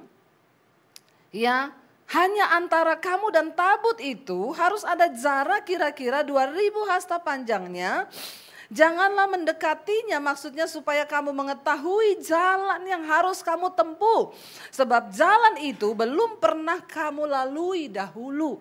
ya 1.30 1.70
hanya 2.18 2.46
antara 2.58 2.98
kamu 2.98 3.30
dan 3.30 3.54
tabut 3.54 4.02
itu 4.02 4.58
harus 4.58 4.82
ada 4.82 5.06
jarak 5.14 5.70
kira-kira 5.70 6.26
2000 6.26 6.74
hasta 6.90 7.22
panjangnya 7.22 8.10
Janganlah 8.74 9.30
mendekatinya 9.30 10.18
maksudnya 10.18 10.66
supaya 10.66 11.06
kamu 11.06 11.30
mengetahui 11.30 12.18
jalan 12.26 12.82
yang 12.86 13.06
harus 13.06 13.46
kamu 13.46 13.70
tempuh. 13.78 14.34
Sebab 14.74 15.14
jalan 15.14 15.62
itu 15.62 15.94
belum 15.94 16.42
pernah 16.42 16.82
kamu 16.82 17.30
lalui 17.30 17.90
dahulu. 17.94 18.58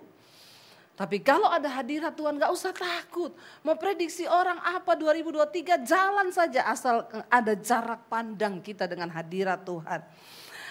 Tapi 0.95 1.19
kalau 1.27 1.51
ada 1.51 1.67
hadirat 1.67 2.15
Tuhan 2.15 2.39
gak 2.39 2.53
usah 2.55 2.71
takut. 2.71 3.35
Mau 3.67 3.75
prediksi 3.75 4.31
orang 4.31 4.63
apa 4.63 4.95
2023 4.95 5.83
jalan 5.83 6.31
saja 6.31 6.71
asal 6.71 7.03
ada 7.27 7.53
jarak 7.59 8.07
pandang 8.07 8.63
kita 8.63 8.87
dengan 8.87 9.11
hadirat 9.11 9.67
Tuhan. 9.67 10.01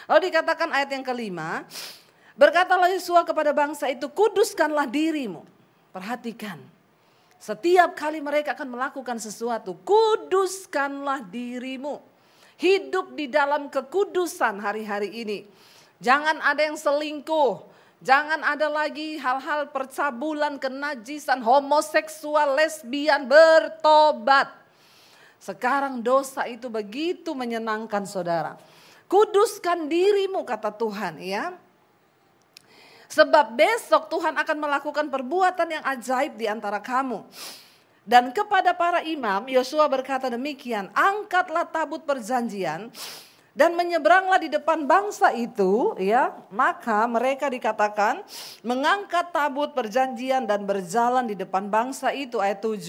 Lalu 0.08 0.20
dikatakan 0.32 0.72
ayat 0.72 0.90
yang 0.96 1.04
kelima. 1.04 1.68
Berkatalah 2.40 2.90
Yesua 2.90 3.28
kepada 3.28 3.52
bangsa 3.52 3.92
itu 3.92 4.08
kuduskanlah 4.10 4.88
dirimu. 4.88 5.44
Perhatikan 5.92 6.73
setiap 7.44 7.92
kali 8.00 8.24
mereka 8.24 8.56
akan 8.56 8.72
melakukan 8.80 9.20
sesuatu, 9.20 9.76
kuduskanlah 9.84 11.28
dirimu. 11.28 12.00
Hidup 12.56 13.20
di 13.20 13.28
dalam 13.28 13.68
kekudusan 13.68 14.64
hari-hari 14.64 15.12
ini. 15.12 15.44
Jangan 16.00 16.40
ada 16.40 16.64
yang 16.64 16.80
selingkuh. 16.80 17.68
Jangan 18.00 18.40
ada 18.48 18.72
lagi 18.72 19.20
hal-hal 19.20 19.68
percabulan, 19.76 20.56
kenajisan, 20.56 21.44
homoseksual, 21.44 22.56
lesbian, 22.56 23.28
bertobat. 23.28 24.48
Sekarang 25.44 26.00
dosa 26.00 26.48
itu 26.48 26.72
begitu 26.72 27.36
menyenangkan 27.36 28.08
saudara. 28.08 28.56
Kuduskan 29.12 29.92
dirimu 29.92 30.48
kata 30.48 30.72
Tuhan 30.72 31.20
ya. 31.20 31.60
Sebab 33.14 33.54
besok 33.54 34.10
Tuhan 34.10 34.34
akan 34.34 34.58
melakukan 34.58 35.06
perbuatan 35.06 35.70
yang 35.70 35.84
ajaib 35.86 36.34
di 36.34 36.50
antara 36.50 36.82
kamu. 36.82 37.22
Dan 38.04 38.34
kepada 38.34 38.74
para 38.74 39.06
imam, 39.06 39.46
Yosua 39.48 39.86
berkata 39.86 40.34
demikian, 40.34 40.90
angkatlah 40.92 41.70
tabut 41.70 42.02
perjanjian 42.04 42.90
dan 43.54 43.78
menyeberanglah 43.78 44.42
di 44.42 44.50
depan 44.50 44.90
bangsa 44.90 45.30
itu 45.30 45.94
ya 46.02 46.34
maka 46.50 47.06
mereka 47.06 47.54
dikatakan 47.54 48.26
mengangkat 48.66 49.30
tabut 49.30 49.78
perjanjian 49.78 50.50
dan 50.50 50.66
berjalan 50.66 51.30
di 51.30 51.38
depan 51.38 51.70
bangsa 51.70 52.10
itu 52.18 52.42
ayat 52.42 52.66
7 52.66 52.82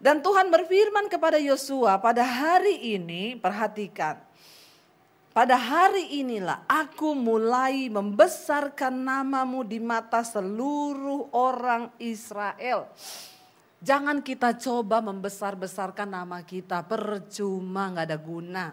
dan 0.00 0.24
Tuhan 0.24 0.48
berfirman 0.48 1.12
kepada 1.12 1.36
Yosua 1.36 2.00
pada 2.00 2.24
hari 2.24 2.96
ini 2.96 3.36
perhatikan 3.36 4.24
pada 5.32 5.56
hari 5.56 6.20
inilah 6.20 6.64
aku 6.68 7.16
mulai 7.16 7.88
membesarkan 7.88 8.92
namamu 8.92 9.64
di 9.64 9.80
mata 9.80 10.20
seluruh 10.20 11.32
orang 11.32 11.88
Israel. 11.96 12.88
Jangan 13.82 14.22
kita 14.22 14.54
coba 14.62 15.02
membesar-besarkan 15.02 16.06
nama 16.06 16.38
kita, 16.46 16.86
percuma 16.86 17.90
nggak 17.90 18.06
ada 18.06 18.18
guna. 18.20 18.66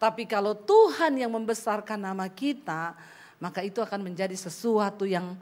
Tapi 0.00 0.24
kalau 0.24 0.56
Tuhan 0.56 1.20
yang 1.20 1.34
membesarkan 1.34 2.00
nama 2.00 2.24
kita, 2.32 2.96
maka 3.36 3.60
itu 3.60 3.84
akan 3.84 4.00
menjadi 4.00 4.32
sesuatu 4.32 5.04
yang 5.04 5.36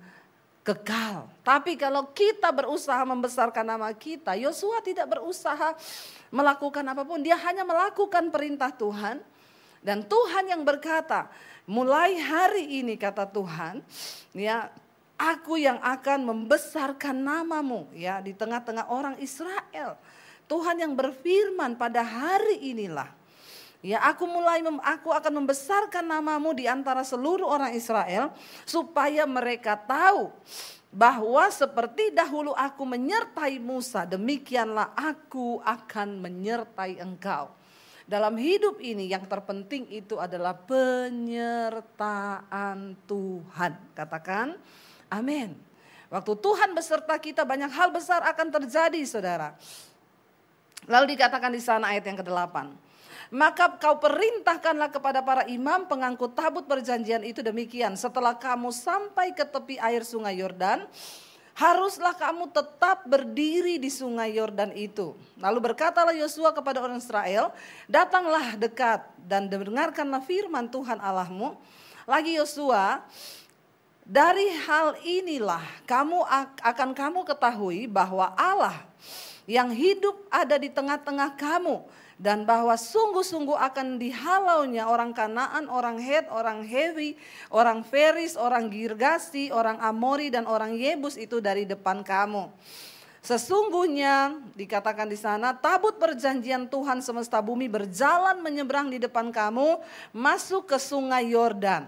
kekal. 0.66 1.30
Tapi 1.42 1.74
kalau 1.74 2.10
kita 2.10 2.50
berusaha 2.50 3.02
membesarkan 3.06 3.66
nama 3.66 3.90
kita, 3.94 4.34
Yosua 4.38 4.82
tidak 4.82 5.18
berusaha 5.18 5.74
melakukan 6.30 6.82
apa 6.86 7.02
pun, 7.02 7.22
dia 7.22 7.38
hanya 7.38 7.62
melakukan 7.62 8.30
perintah 8.30 8.70
Tuhan. 8.74 9.22
Dan 9.82 10.06
Tuhan 10.06 10.46
yang 10.46 10.62
berkata, 10.62 11.26
mulai 11.66 12.14
hari 12.22 12.82
ini 12.82 12.94
kata 12.94 13.26
Tuhan, 13.26 13.82
ya 14.30 14.70
aku 15.18 15.58
yang 15.58 15.82
akan 15.82 16.22
membesarkan 16.22 17.18
namamu 17.18 17.90
ya 17.92 18.22
di 18.22 18.30
tengah-tengah 18.32 18.86
orang 18.88 19.18
Israel. 19.18 19.98
Tuhan 20.46 20.78
yang 20.78 20.94
berfirman 20.94 21.74
pada 21.74 22.02
hari 22.06 22.72
inilah 22.74 23.10
Ya, 23.82 23.98
aku 23.98 24.30
mulai 24.30 24.62
mem, 24.62 24.78
aku 24.78 25.10
akan 25.10 25.42
membesarkan 25.42 26.06
namamu 26.06 26.54
di 26.54 26.70
antara 26.70 27.02
seluruh 27.02 27.42
orang 27.42 27.74
Israel 27.74 28.30
supaya 28.62 29.26
mereka 29.26 29.74
tahu 29.74 30.30
bahwa 30.94 31.50
seperti 31.50 32.14
dahulu 32.14 32.54
aku 32.54 32.86
menyertai 32.86 33.58
Musa, 33.58 34.06
demikianlah 34.06 34.94
aku 34.94 35.58
akan 35.66 36.22
menyertai 36.22 37.02
engkau. 37.02 37.50
Dalam 38.12 38.36
hidup 38.36 38.76
ini 38.84 39.08
yang 39.08 39.24
terpenting 39.24 39.88
itu 39.88 40.20
adalah 40.20 40.52
penyertaan 40.52 41.80
Tuhan. 43.08 43.72
Katakan 43.96 44.60
amin. 45.08 45.56
Waktu 46.12 46.36
Tuhan 46.36 46.76
beserta 46.76 47.16
kita 47.16 47.48
banyak 47.48 47.72
hal 47.72 47.88
besar 47.88 48.20
akan 48.20 48.52
terjadi 48.52 49.00
saudara. 49.08 49.56
Lalu 50.84 51.16
dikatakan 51.16 51.56
di 51.56 51.62
sana 51.64 51.96
ayat 51.96 52.04
yang 52.04 52.20
ke-8. 52.20 52.52
Maka 53.32 53.80
kau 53.80 53.96
perintahkanlah 53.96 54.92
kepada 54.92 55.24
para 55.24 55.48
imam 55.48 55.88
pengangkut 55.88 56.36
tabut 56.36 56.68
perjanjian 56.68 57.24
itu 57.24 57.40
demikian. 57.40 57.96
Setelah 57.96 58.36
kamu 58.36 58.76
sampai 58.76 59.32
ke 59.32 59.48
tepi 59.48 59.80
air 59.80 60.04
sungai 60.04 60.36
Yordan, 60.36 60.84
haruslah 61.52 62.16
kamu 62.16 62.48
tetap 62.48 63.04
berdiri 63.04 63.76
di 63.76 63.92
sungai 63.92 64.36
Yordan 64.36 64.72
itu. 64.72 65.12
Lalu 65.36 65.72
berkatalah 65.72 66.16
Yosua 66.16 66.52
kepada 66.56 66.80
orang 66.80 66.96
Israel, 66.96 67.52
datanglah 67.84 68.56
dekat 68.56 69.04
dan 69.20 69.48
dengarkanlah 69.48 70.24
firman 70.24 70.68
Tuhan 70.68 70.96
Allahmu. 70.98 71.56
Lagi 72.08 72.34
Yosua, 72.40 73.04
dari 74.02 74.50
hal 74.66 74.98
inilah 75.06 75.62
kamu 75.86 76.26
akan 76.58 76.90
kamu 76.90 77.20
ketahui 77.22 77.86
bahwa 77.86 78.34
Allah 78.34 78.82
yang 79.46 79.70
hidup 79.70 80.18
ada 80.30 80.58
di 80.58 80.70
tengah-tengah 80.70 81.38
kamu 81.38 81.86
dan 82.20 82.44
bahwa 82.48 82.76
sungguh-sungguh 82.76 83.56
akan 83.56 83.96
dihalaunya 84.00 84.88
orang 84.88 85.12
Kanaan, 85.16 85.68
orang 85.68 86.00
Het, 86.00 86.28
orang 86.28 86.64
Hewi, 86.64 87.16
orang 87.48 87.84
Feris, 87.86 88.36
orang 88.36 88.68
Girgasi, 88.72 89.52
orang 89.52 89.80
Amori 89.80 90.28
dan 90.28 90.44
orang 90.44 90.76
Yebus 90.76 91.16
itu 91.16 91.40
dari 91.40 91.64
depan 91.64 92.04
kamu. 92.04 92.52
Sesungguhnya 93.22 94.34
dikatakan 94.58 95.06
di 95.06 95.14
sana 95.14 95.54
tabut 95.54 95.94
perjanjian 95.94 96.66
Tuhan 96.66 96.98
semesta 96.98 97.38
bumi 97.38 97.70
berjalan 97.70 98.42
menyeberang 98.42 98.90
di 98.90 98.98
depan 98.98 99.30
kamu 99.30 99.78
masuk 100.10 100.66
ke 100.66 100.74
sungai 100.82 101.30
Yordan. 101.30 101.86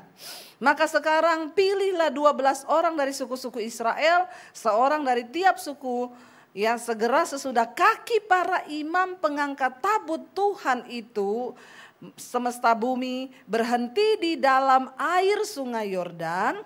Maka 0.63 0.87
sekarang 0.87 1.51
pilihlah 1.51 2.15
12 2.15 2.71
orang 2.71 2.95
dari 2.95 3.11
suku-suku 3.11 3.59
Israel, 3.59 4.31
seorang 4.55 5.03
dari 5.03 5.27
tiap 5.27 5.59
suku 5.59 6.07
Ya 6.55 6.79
segera 6.79 7.27
sesudah 7.27 7.67
kaki 7.67 8.31
para 8.31 8.63
imam 8.71 9.19
pengangkat 9.19 9.75
tabut 9.83 10.23
Tuhan 10.39 10.87
itu 10.87 11.51
semesta 12.15 12.79
bumi 12.79 13.35
berhenti 13.43 14.15
di 14.23 14.33
dalam 14.39 14.87
air 14.95 15.43
sungai 15.43 15.91
Yordan, 15.91 16.63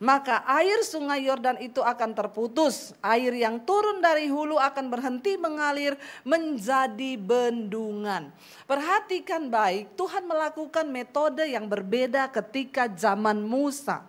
maka 0.00 0.40
air 0.48 0.80
sungai 0.80 1.28
Yordan 1.28 1.60
itu 1.60 1.84
akan 1.84 2.16
terputus. 2.16 2.96
Air 3.04 3.36
yang 3.36 3.60
turun 3.60 4.00
dari 4.00 4.32
hulu 4.32 4.56
akan 4.56 4.88
berhenti 4.88 5.36
mengalir 5.36 6.00
menjadi 6.24 7.20
bendungan. 7.20 8.32
Perhatikan 8.64 9.52
baik, 9.52 10.00
Tuhan 10.00 10.24
melakukan 10.24 10.88
metode 10.88 11.44
yang 11.44 11.68
berbeda 11.68 12.32
ketika 12.32 12.88
zaman 12.88 13.44
Musa. 13.44 14.00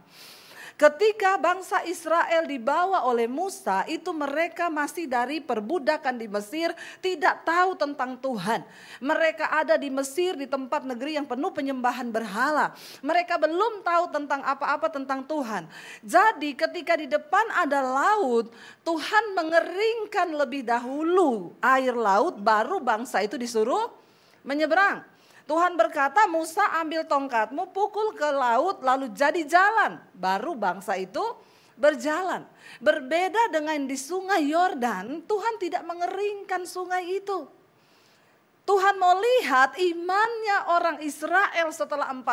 Ketika 0.78 1.42
bangsa 1.42 1.82
Israel 1.90 2.46
dibawa 2.46 3.02
oleh 3.10 3.26
Musa, 3.26 3.82
itu 3.90 4.13
mereka 4.13 4.70
masih 4.70 5.10
dari 5.10 5.42
perbudakan 5.42 6.22
di 6.22 6.30
Mesir, 6.30 6.70
tidak 7.02 7.42
tahu 7.42 7.74
tentang 7.74 8.13
Tuhan. 8.22 8.62
Mereka 9.02 9.58
ada 9.58 9.74
di 9.74 9.90
Mesir 9.90 10.38
di 10.38 10.46
tempat 10.46 10.86
negeri 10.86 11.18
yang 11.18 11.26
penuh 11.26 11.50
penyembahan 11.50 12.13
berhala. 12.13 12.78
Mereka 13.02 13.42
belum 13.42 13.82
tahu 13.82 14.06
tentang 14.13 14.46
apa-apa 14.46 14.94
tentang 14.94 15.26
Tuhan. 15.26 15.66
Jadi 16.06 16.54
ketika 16.54 16.94
di 16.94 17.10
depan 17.10 17.58
ada 17.58 17.82
laut, 17.82 18.54
Tuhan 18.86 19.34
mengeringkan 19.34 20.30
lebih 20.30 20.62
dahulu 20.62 21.58
air 21.58 21.98
laut 21.98 22.38
baru 22.38 22.78
bangsa 22.78 23.26
itu 23.26 23.34
disuruh 23.34 23.90
menyeberang. 24.46 25.17
Tuhan 25.48 25.80
berkata, 25.80 26.28
Musa 26.28 26.76
ambil 26.84 27.08
tongkatmu, 27.08 27.72
pukul 27.72 28.12
ke 28.20 28.28
laut, 28.36 28.84
lalu 28.84 29.08
jadi 29.16 29.48
jalan. 29.48 29.96
Baru 30.12 30.60
bangsa 30.60 31.00
itu 31.00 31.24
berjalan. 31.80 32.44
Berbeda 32.84 33.48
dengan 33.48 33.80
di 33.88 33.96
sungai 33.96 34.44
Yordan, 34.52 35.24
Tuhan 35.24 35.56
tidak 35.56 35.88
mengeringkan 35.88 36.68
sungai 36.68 37.24
itu. 37.24 37.48
Tuhan 38.68 39.00
mau 39.00 39.16
lihat 39.16 39.80
imannya 39.80 40.58
orang 40.68 40.98
Israel 41.00 41.72
setelah 41.72 42.12
40 42.12 42.28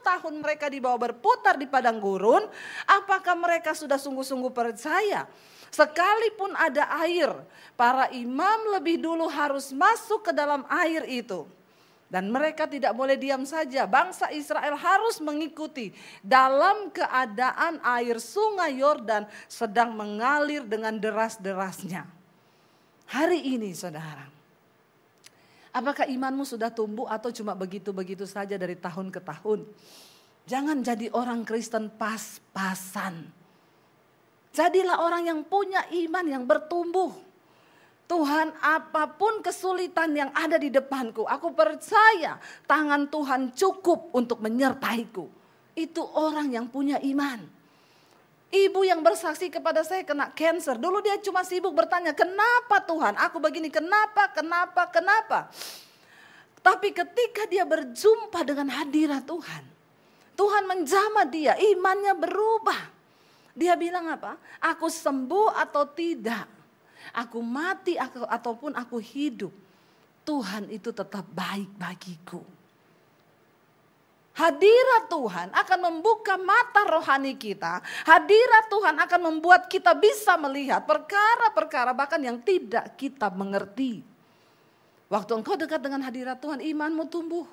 tahun 0.00 0.34
mereka 0.40 0.72
dibawa 0.72 0.96
berputar 0.96 1.60
di 1.60 1.68
padang 1.68 2.00
gurun. 2.00 2.48
Apakah 2.88 3.36
mereka 3.36 3.76
sudah 3.76 4.00
sungguh-sungguh 4.00 4.48
percaya? 4.48 5.28
Sekalipun 5.68 6.56
ada 6.56 6.88
air, 7.04 7.28
para 7.76 8.08
imam 8.16 8.72
lebih 8.72 8.96
dulu 8.96 9.28
harus 9.28 9.76
masuk 9.76 10.24
ke 10.24 10.32
dalam 10.32 10.64
air 10.72 11.04
itu. 11.04 11.44
Dan 12.14 12.30
mereka 12.30 12.70
tidak 12.70 12.94
boleh 12.94 13.18
diam 13.18 13.42
saja. 13.42 13.90
Bangsa 13.90 14.30
Israel 14.30 14.78
harus 14.78 15.18
mengikuti 15.18 15.90
dalam 16.22 16.94
keadaan 16.94 17.82
air 17.82 18.22
sungai 18.22 18.78
Yordan 18.78 19.26
sedang 19.50 19.98
mengalir 19.98 20.62
dengan 20.62 20.94
deras-derasnya. 20.94 22.06
Hari 23.10 23.58
ini 23.58 23.74
saudara. 23.74 24.30
Apakah 25.74 26.06
imanmu 26.06 26.46
sudah 26.46 26.70
tumbuh 26.70 27.10
atau 27.10 27.34
cuma 27.34 27.50
begitu-begitu 27.58 28.30
saja 28.30 28.54
dari 28.54 28.78
tahun 28.78 29.10
ke 29.10 29.18
tahun? 29.18 29.66
Jangan 30.46 30.86
jadi 30.86 31.10
orang 31.10 31.42
Kristen 31.42 31.90
pas-pasan. 31.98 33.26
Jadilah 34.54 35.02
orang 35.02 35.34
yang 35.34 35.42
punya 35.42 35.82
iman 35.90 36.26
yang 36.30 36.46
bertumbuh. 36.46 37.10
Tuhan 38.04 38.52
apa 38.60 39.16
pun 39.16 39.40
kesulitan 39.40 40.12
yang 40.12 40.28
ada 40.36 40.60
di 40.60 40.68
depanku, 40.68 41.24
aku 41.24 41.56
percaya 41.56 42.36
tangan 42.68 43.08
Tuhan 43.08 43.56
cukup 43.56 44.12
untuk 44.12 44.44
menyertaiku. 44.44 45.24
Itu 45.72 46.04
orang 46.14 46.52
yang 46.52 46.68
punya 46.68 47.00
iman. 47.00 47.40
Ibu 48.54 48.86
yang 48.86 49.02
bersaksi 49.02 49.50
kepada 49.50 49.82
saya 49.82 50.06
kena 50.06 50.30
cancer. 50.30 50.78
Dulu 50.78 51.02
dia 51.02 51.18
cuma 51.18 51.42
sibuk 51.42 51.74
bertanya, 51.74 52.14
kenapa 52.14 52.78
Tuhan? 52.86 53.18
Aku 53.18 53.42
begini, 53.42 53.66
kenapa, 53.66 54.30
kenapa, 54.30 54.86
kenapa? 54.94 55.50
Tapi 56.62 56.94
ketika 56.94 57.50
dia 57.50 57.66
berjumpa 57.66 58.40
dengan 58.46 58.70
hadirat 58.70 59.26
Tuhan. 59.26 59.62
Tuhan 60.38 60.64
menjamah 60.70 61.26
dia, 61.26 61.58
imannya 61.58 62.14
berubah. 62.14 62.80
Dia 63.54 63.74
bilang 63.74 64.06
apa? 64.10 64.38
Aku 64.62 64.86
sembuh 64.86 65.50
atau 65.58 65.86
tidak. 65.90 66.46
Aku 67.12 67.44
mati 67.44 67.98
aku, 68.00 68.24
ataupun 68.24 68.72
aku 68.78 68.96
hidup. 69.02 69.52
Tuhan 70.24 70.72
itu 70.72 70.88
tetap 70.88 71.28
baik 71.36 71.68
bagiku. 71.76 72.40
Hadirat 74.34 75.06
Tuhan 75.06 75.48
akan 75.54 75.78
membuka 75.78 76.34
mata 76.34 76.82
rohani 76.90 77.38
kita. 77.38 77.78
Hadirat 78.02 78.66
Tuhan 78.66 78.98
akan 78.98 79.20
membuat 79.30 79.70
kita 79.70 79.94
bisa 79.94 80.34
melihat 80.34 80.82
perkara-perkara 80.82 81.94
bahkan 81.94 82.18
yang 82.18 82.42
tidak 82.42 82.98
kita 82.98 83.30
mengerti. 83.30 84.02
Waktu 85.06 85.38
engkau 85.38 85.54
dekat 85.54 85.78
dengan 85.78 86.02
hadirat 86.02 86.42
Tuhan, 86.42 86.58
imanmu 86.58 87.06
tumbuh. 87.06 87.46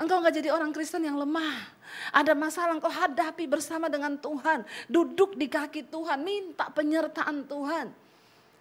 Engkau 0.00 0.18
nggak 0.18 0.34
jadi 0.42 0.50
orang 0.50 0.74
Kristen 0.74 1.06
yang 1.06 1.14
lemah. 1.14 1.78
Ada 2.10 2.34
masalah 2.34 2.74
engkau 2.74 2.90
hadapi 2.90 3.46
bersama 3.46 3.86
dengan 3.86 4.18
Tuhan. 4.18 4.66
Duduk 4.90 5.38
di 5.38 5.46
kaki 5.46 5.86
Tuhan, 5.86 6.26
minta 6.26 6.72
penyertaan 6.74 7.46
Tuhan. 7.46 8.09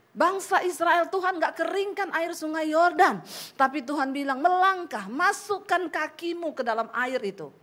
Bangsa 0.10 0.66
Israel 0.66 1.06
Tuhan 1.08 1.38
gak 1.38 1.62
keringkan 1.62 2.10
air 2.18 2.34
sungai 2.34 2.74
Yordan. 2.74 3.22
Tapi 3.54 3.86
Tuhan 3.86 4.10
bilang 4.10 4.42
melangkah, 4.42 5.06
masukkan 5.06 5.86
kakimu 5.88 6.58
ke 6.58 6.66
dalam 6.66 6.90
air 6.92 7.22
itu. 7.22 7.54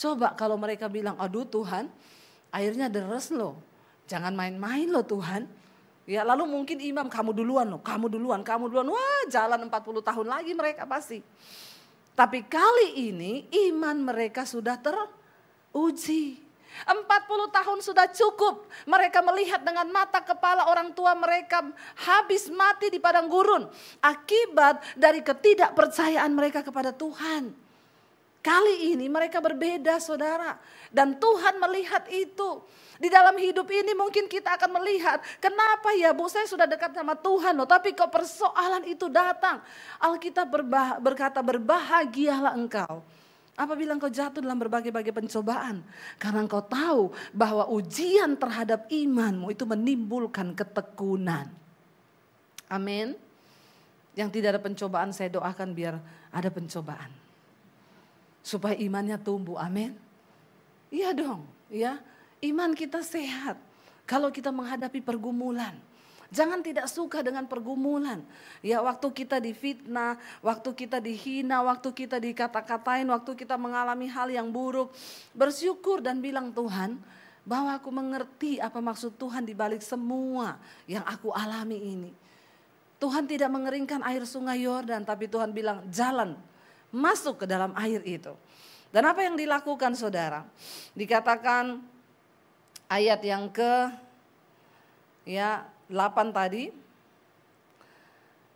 Coba 0.00 0.32
kalau 0.32 0.56
mereka 0.56 0.86
bilang, 0.86 1.18
aduh 1.18 1.44
Tuhan 1.44 1.90
airnya 2.54 2.86
deres 2.86 3.28
loh. 3.34 3.58
Jangan 4.06 4.32
main-main 4.34 4.88
loh 4.88 5.04
Tuhan. 5.04 5.44
Ya 6.08 6.26
lalu 6.26 6.48
mungkin 6.48 6.82
imam 6.82 7.06
kamu 7.06 7.30
duluan 7.30 7.70
loh, 7.70 7.78
kamu 7.78 8.10
duluan, 8.10 8.40
kamu 8.42 8.66
duluan. 8.66 8.88
Wah 8.90 9.22
jalan 9.30 9.70
40 9.70 10.02
tahun 10.02 10.26
lagi 10.26 10.52
mereka 10.56 10.82
pasti. 10.88 11.22
Tapi 12.18 12.42
kali 12.46 13.10
ini 13.10 13.46
iman 13.70 13.96
mereka 14.10 14.42
sudah 14.42 14.74
teruji. 14.80 16.49
40 16.88 17.56
tahun 17.56 17.78
sudah 17.84 18.06
cukup. 18.10 18.66
Mereka 18.88 19.20
melihat 19.26 19.60
dengan 19.60 19.86
mata 19.92 20.22
kepala 20.22 20.70
orang 20.70 20.94
tua 20.96 21.12
mereka 21.12 21.66
habis 22.08 22.48
mati 22.48 22.88
di 22.88 22.98
padang 23.02 23.28
gurun. 23.28 23.68
Akibat 24.00 24.80
dari 24.96 25.20
ketidakpercayaan 25.20 26.32
mereka 26.32 26.64
kepada 26.64 26.94
Tuhan. 26.94 27.52
Kali 28.40 28.96
ini 28.96 29.04
mereka 29.12 29.38
berbeda 29.44 30.00
saudara. 30.00 30.56
Dan 30.88 31.20
Tuhan 31.20 31.60
melihat 31.60 32.08
itu. 32.08 32.64
Di 33.00 33.08
dalam 33.08 33.36
hidup 33.36 33.68
ini 33.68 33.92
mungkin 33.92 34.28
kita 34.28 34.56
akan 34.56 34.80
melihat. 34.80 35.20
Kenapa 35.40 35.92
ya 35.96 36.12
bu 36.12 36.28
saya 36.28 36.48
sudah 36.48 36.64
dekat 36.64 36.96
sama 36.96 37.12
Tuhan 37.16 37.52
loh. 37.52 37.68
Tapi 37.68 37.92
kok 37.92 38.08
persoalan 38.08 38.88
itu 38.88 39.08
datang. 39.12 39.60
Alkitab 40.00 40.48
berkata 41.04 41.44
berbahagialah 41.44 42.56
engkau 42.56 43.04
Apabila 43.60 43.92
engkau 43.92 44.08
jatuh 44.08 44.40
dalam 44.40 44.56
berbagai-bagai 44.56 45.12
pencobaan. 45.12 45.84
Karena 46.16 46.48
engkau 46.48 46.64
tahu 46.64 47.12
bahwa 47.36 47.68
ujian 47.68 48.32
terhadap 48.40 48.88
imanmu 48.88 49.52
itu 49.52 49.68
menimbulkan 49.68 50.56
ketekunan. 50.56 51.52
Amin. 52.72 53.12
Yang 54.16 54.40
tidak 54.40 54.56
ada 54.56 54.60
pencobaan 54.64 55.12
saya 55.12 55.28
doakan 55.28 55.76
biar 55.76 56.00
ada 56.32 56.48
pencobaan. 56.48 57.12
Supaya 58.40 58.80
imannya 58.80 59.20
tumbuh. 59.20 59.60
Amin. 59.60 59.92
Iya 60.88 61.12
dong. 61.12 61.44
Ya, 61.68 62.00
Iman 62.40 62.72
kita 62.72 63.04
sehat. 63.04 63.60
Kalau 64.08 64.32
kita 64.32 64.48
menghadapi 64.48 65.04
pergumulan. 65.04 65.76
Jangan 66.30 66.62
tidak 66.62 66.86
suka 66.86 67.26
dengan 67.26 67.42
pergumulan. 67.50 68.22
Ya 68.62 68.78
waktu 68.78 69.10
kita 69.10 69.42
difitnah, 69.42 70.14
waktu 70.46 70.70
kita 70.78 71.02
dihina, 71.02 71.58
waktu 71.66 71.90
kita 71.90 72.22
dikata-katain, 72.22 73.06
waktu 73.10 73.34
kita 73.34 73.58
mengalami 73.58 74.06
hal 74.06 74.30
yang 74.30 74.46
buruk. 74.54 74.94
Bersyukur 75.34 75.98
dan 75.98 76.22
bilang 76.22 76.54
Tuhan 76.54 77.02
bahwa 77.42 77.74
aku 77.74 77.90
mengerti 77.90 78.62
apa 78.62 78.78
maksud 78.78 79.18
Tuhan 79.18 79.42
di 79.42 79.58
balik 79.58 79.82
semua 79.82 80.54
yang 80.86 81.02
aku 81.02 81.34
alami 81.34 81.78
ini. 81.82 82.12
Tuhan 83.02 83.26
tidak 83.26 83.50
mengeringkan 83.50 84.04
air 84.06 84.22
sungai 84.22 84.62
Yordan, 84.62 85.02
tapi 85.02 85.26
Tuhan 85.26 85.50
bilang 85.50 85.82
jalan 85.90 86.38
masuk 86.94 87.42
ke 87.42 87.46
dalam 87.50 87.74
air 87.74 87.98
itu. 88.06 88.36
Dan 88.94 89.02
apa 89.08 89.26
yang 89.26 89.34
dilakukan 89.34 89.98
saudara? 89.98 90.46
Dikatakan 90.94 91.80
ayat 92.86 93.18
yang 93.24 93.50
ke 93.50 93.90
ya 95.26 95.64
8 95.90 96.30
tadi. 96.30 96.70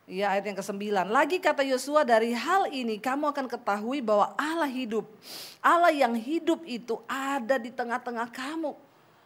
Ya 0.05 0.31
ayat 0.37 0.44
yang 0.47 0.59
ke-9. 0.61 0.85
Lagi 1.09 1.37
kata 1.40 1.64
Yosua 1.64 2.05
dari 2.05 2.37
hal 2.37 2.68
ini 2.68 3.01
kamu 3.01 3.33
akan 3.33 3.49
ketahui 3.49 4.05
bahwa 4.05 4.37
Allah 4.37 4.68
hidup. 4.68 5.09
Allah 5.64 5.90
yang 5.90 6.12
hidup 6.12 6.61
itu 6.68 7.01
ada 7.09 7.57
di 7.57 7.73
tengah-tengah 7.73 8.29
kamu. 8.29 8.77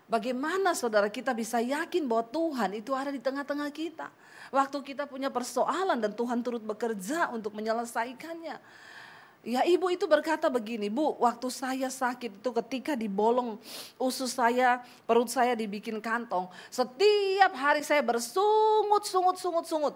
Bagaimana 0.08 0.72
saudara 0.72 1.12
kita 1.12 1.36
bisa 1.36 1.60
yakin 1.60 2.08
bahwa 2.08 2.24
Tuhan 2.30 2.78
itu 2.78 2.96
ada 2.96 3.12
di 3.12 3.20
tengah-tengah 3.20 3.68
kita. 3.74 4.08
Waktu 4.48 4.80
kita 4.80 5.04
punya 5.04 5.28
persoalan 5.28 6.00
dan 6.00 6.16
Tuhan 6.16 6.40
turut 6.40 6.64
bekerja 6.64 7.28
untuk 7.34 7.52
menyelesaikannya. 7.52 8.56
Ya 9.46 9.62
ibu 9.62 9.86
itu 9.86 10.02
berkata 10.10 10.50
begini, 10.50 10.90
bu 10.90 11.14
waktu 11.22 11.46
saya 11.48 11.86
sakit 11.86 12.42
itu 12.42 12.50
ketika 12.62 12.98
dibolong 12.98 13.54
usus 13.94 14.34
saya, 14.34 14.82
perut 15.06 15.30
saya 15.30 15.54
dibikin 15.54 16.02
kantong. 16.02 16.50
Setiap 16.68 17.54
hari 17.54 17.86
saya 17.86 18.02
bersungut, 18.02 19.06
sungut, 19.06 19.38
sungut, 19.38 19.64
sungut. 19.64 19.94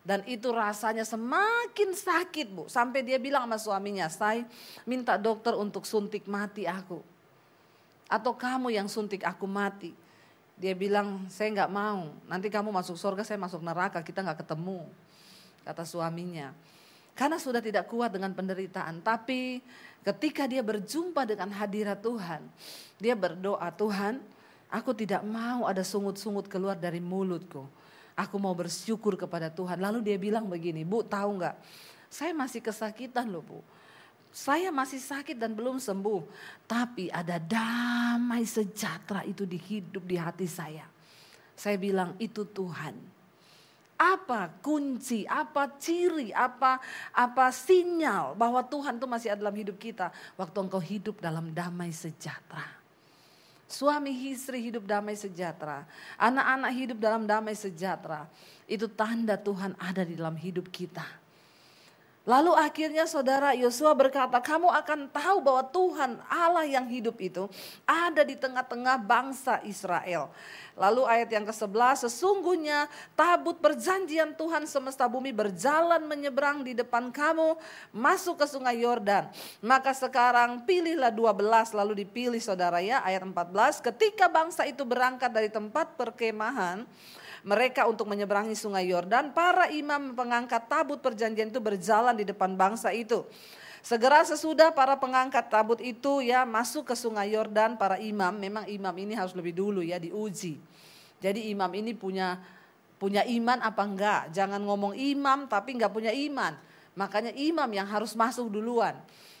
Dan 0.00 0.24
itu 0.24 0.48
rasanya 0.48 1.04
semakin 1.04 1.92
sakit 1.92 2.48
bu. 2.48 2.64
Sampai 2.64 3.04
dia 3.04 3.20
bilang 3.20 3.44
sama 3.44 3.60
suaminya, 3.60 4.08
saya 4.08 4.48
minta 4.88 5.20
dokter 5.20 5.52
untuk 5.52 5.84
suntik 5.84 6.24
mati 6.24 6.64
aku. 6.64 7.04
Atau 8.08 8.32
kamu 8.32 8.72
yang 8.72 8.88
suntik 8.88 9.20
aku 9.20 9.44
mati. 9.44 9.92
Dia 10.56 10.72
bilang, 10.72 11.28
saya 11.28 11.52
nggak 11.52 11.70
mau. 11.70 12.08
Nanti 12.24 12.48
kamu 12.48 12.72
masuk 12.72 12.96
surga, 12.96 13.20
saya 13.20 13.36
masuk 13.36 13.60
neraka, 13.60 14.00
kita 14.00 14.24
nggak 14.24 14.48
ketemu. 14.48 14.80
Kata 15.62 15.84
suaminya. 15.84 16.56
Karena 17.18 17.34
sudah 17.34 17.58
tidak 17.58 17.90
kuat 17.90 18.14
dengan 18.14 18.30
penderitaan. 18.30 19.02
Tapi 19.02 19.58
ketika 20.06 20.46
dia 20.46 20.62
berjumpa 20.62 21.26
dengan 21.26 21.50
hadirat 21.50 21.98
Tuhan. 21.98 22.46
Dia 23.02 23.18
berdoa, 23.18 23.66
Tuhan 23.74 24.22
aku 24.70 24.94
tidak 24.94 25.26
mau 25.26 25.66
ada 25.66 25.82
sungut-sungut 25.82 26.46
keluar 26.46 26.78
dari 26.78 27.02
mulutku. 27.02 27.66
Aku 28.14 28.38
mau 28.38 28.54
bersyukur 28.54 29.18
kepada 29.18 29.50
Tuhan. 29.50 29.82
Lalu 29.82 30.14
dia 30.14 30.14
bilang 30.14 30.46
begini, 30.46 30.86
Bu 30.86 31.02
tahu 31.02 31.42
nggak? 31.42 31.58
Saya 32.06 32.30
masih 32.30 32.62
kesakitan 32.62 33.26
loh 33.26 33.42
Bu. 33.42 33.58
Saya 34.30 34.70
masih 34.70 35.02
sakit 35.02 35.34
dan 35.34 35.58
belum 35.58 35.82
sembuh. 35.82 36.22
Tapi 36.70 37.10
ada 37.10 37.42
damai 37.42 38.46
sejahtera 38.46 39.26
itu 39.26 39.42
di 39.42 39.58
hidup 39.58 40.06
di 40.06 40.14
hati 40.14 40.46
saya. 40.46 40.86
Saya 41.58 41.74
bilang 41.74 42.14
itu 42.22 42.46
Tuhan 42.46 43.17
apa 43.98 44.54
kunci, 44.62 45.26
apa 45.26 45.74
ciri, 45.82 46.30
apa 46.30 46.78
apa 47.10 47.50
sinyal 47.50 48.38
bahwa 48.38 48.62
Tuhan 48.62 48.94
itu 48.94 49.06
masih 49.10 49.28
ada 49.34 49.42
dalam 49.42 49.58
hidup 49.58 49.74
kita 49.74 50.14
waktu 50.38 50.56
engkau 50.62 50.78
hidup 50.78 51.18
dalam 51.18 51.50
damai 51.50 51.90
sejahtera. 51.90 52.78
Suami 53.68 54.32
istri 54.32 54.64
hidup 54.64 54.88
damai 54.88 55.12
sejahtera, 55.12 55.84
anak-anak 56.16 56.72
hidup 56.72 56.98
dalam 57.02 57.28
damai 57.28 57.52
sejahtera. 57.52 58.24
Itu 58.64 58.88
tanda 58.88 59.36
Tuhan 59.36 59.76
ada 59.76 60.06
di 60.08 60.16
dalam 60.16 60.38
hidup 60.40 60.72
kita. 60.72 61.04
Lalu 62.28 62.52
akhirnya 62.52 63.08
saudara 63.08 63.56
Yosua 63.56 63.96
berkata, 63.96 64.36
kamu 64.36 64.68
akan 64.68 65.08
tahu 65.08 65.40
bahwa 65.40 65.64
Tuhan 65.64 66.20
Allah 66.28 66.68
yang 66.68 66.84
hidup 66.84 67.16
itu 67.24 67.48
ada 67.88 68.20
di 68.20 68.36
tengah-tengah 68.36 69.00
bangsa 69.00 69.64
Israel. 69.64 70.28
Lalu 70.76 71.08
ayat 71.08 71.32
yang 71.32 71.48
ke-11, 71.48 72.04
sesungguhnya 72.04 72.84
tabut 73.16 73.56
perjanjian 73.56 74.36
Tuhan 74.36 74.68
semesta 74.68 75.08
bumi 75.08 75.32
berjalan 75.32 76.04
menyeberang 76.04 76.60
di 76.68 76.76
depan 76.76 77.08
kamu 77.08 77.56
masuk 77.96 78.44
ke 78.44 78.46
sungai 78.46 78.84
Yordan. 78.84 79.32
Maka 79.64 79.96
sekarang 79.96 80.68
pilihlah 80.68 81.08
12 81.08 81.72
lalu 81.72 82.04
dipilih 82.04 82.44
saudara 82.44 82.84
ya 82.84 83.00
ayat 83.08 83.24
14 83.24 83.80
ketika 83.88 84.28
bangsa 84.28 84.68
itu 84.68 84.84
berangkat 84.84 85.32
dari 85.32 85.48
tempat 85.48 85.96
perkemahan 85.96 86.84
mereka 87.48 87.88
untuk 87.88 88.04
menyeberangi 88.04 88.52
sungai 88.52 88.92
Yordan, 88.92 89.32
para 89.32 89.72
imam 89.72 90.12
pengangkat 90.12 90.68
tabut 90.68 91.00
perjanjian 91.00 91.48
itu 91.48 91.56
berjalan 91.64 92.12
di 92.12 92.28
depan 92.28 92.52
bangsa 92.52 92.92
itu. 92.92 93.24
Segera 93.80 94.20
sesudah 94.20 94.68
para 94.68 95.00
pengangkat 95.00 95.48
tabut 95.48 95.80
itu 95.80 96.20
ya 96.20 96.44
masuk 96.44 96.92
ke 96.92 96.92
sungai 96.92 97.32
Yordan, 97.32 97.80
para 97.80 97.96
imam, 97.96 98.36
memang 98.36 98.68
imam 98.68 98.92
ini 99.00 99.16
harus 99.16 99.32
lebih 99.32 99.56
dulu 99.56 99.80
ya 99.80 99.96
diuji. 99.96 100.60
Jadi 101.24 101.48
imam 101.48 101.72
ini 101.72 101.96
punya 101.96 102.36
punya 103.00 103.24
iman 103.24 103.64
apa 103.64 103.80
enggak? 103.80 104.22
Jangan 104.36 104.60
ngomong 104.60 104.92
imam 104.92 105.48
tapi 105.48 105.72
enggak 105.72 105.94
punya 105.96 106.12
iman. 106.12 106.52
Makanya 107.00 107.32
imam 107.32 107.70
yang 107.72 107.88
harus 107.88 108.12
masuk 108.12 108.52
duluan. 108.52 108.92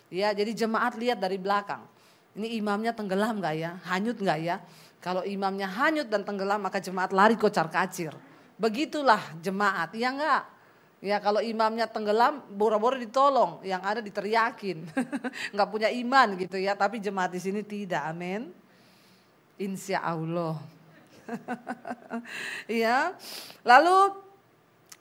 Ya, 0.08 0.32
jadi 0.32 0.56
jemaat 0.56 0.96
lihat 0.96 1.20
dari 1.20 1.36
belakang. 1.36 1.84
Ini 2.36 2.60
imamnya 2.60 2.92
tenggelam 2.92 3.40
enggak 3.40 3.54
ya? 3.56 3.70
Hanyut 3.88 4.18
enggak 4.20 4.38
ya? 4.42 4.56
Kalau 4.98 5.22
imamnya 5.22 5.70
hanyut 5.70 6.10
dan 6.10 6.26
tenggelam 6.26 6.58
maka 6.58 6.82
jemaat 6.82 7.14
lari 7.14 7.38
kocar 7.38 7.70
kacir. 7.70 8.10
Begitulah 8.58 9.22
jemaat, 9.38 9.94
ya 9.94 10.10
enggak? 10.10 10.42
Ya 10.98 11.22
kalau 11.22 11.38
imamnya 11.38 11.86
tenggelam, 11.86 12.42
boro-boro 12.50 12.98
ditolong, 12.98 13.62
yang 13.62 13.78
ada 13.86 14.02
diteriakin. 14.02 14.82
enggak 15.54 15.68
punya 15.70 15.88
iman 15.94 16.34
gitu 16.34 16.58
ya, 16.58 16.74
tapi 16.74 16.98
jemaat 16.98 17.30
di 17.30 17.40
sini 17.40 17.62
tidak, 17.62 18.02
amin. 18.10 18.50
Insya 19.58 20.02
Allah. 20.02 20.58
ya. 22.82 23.14
Lalu 23.62 24.27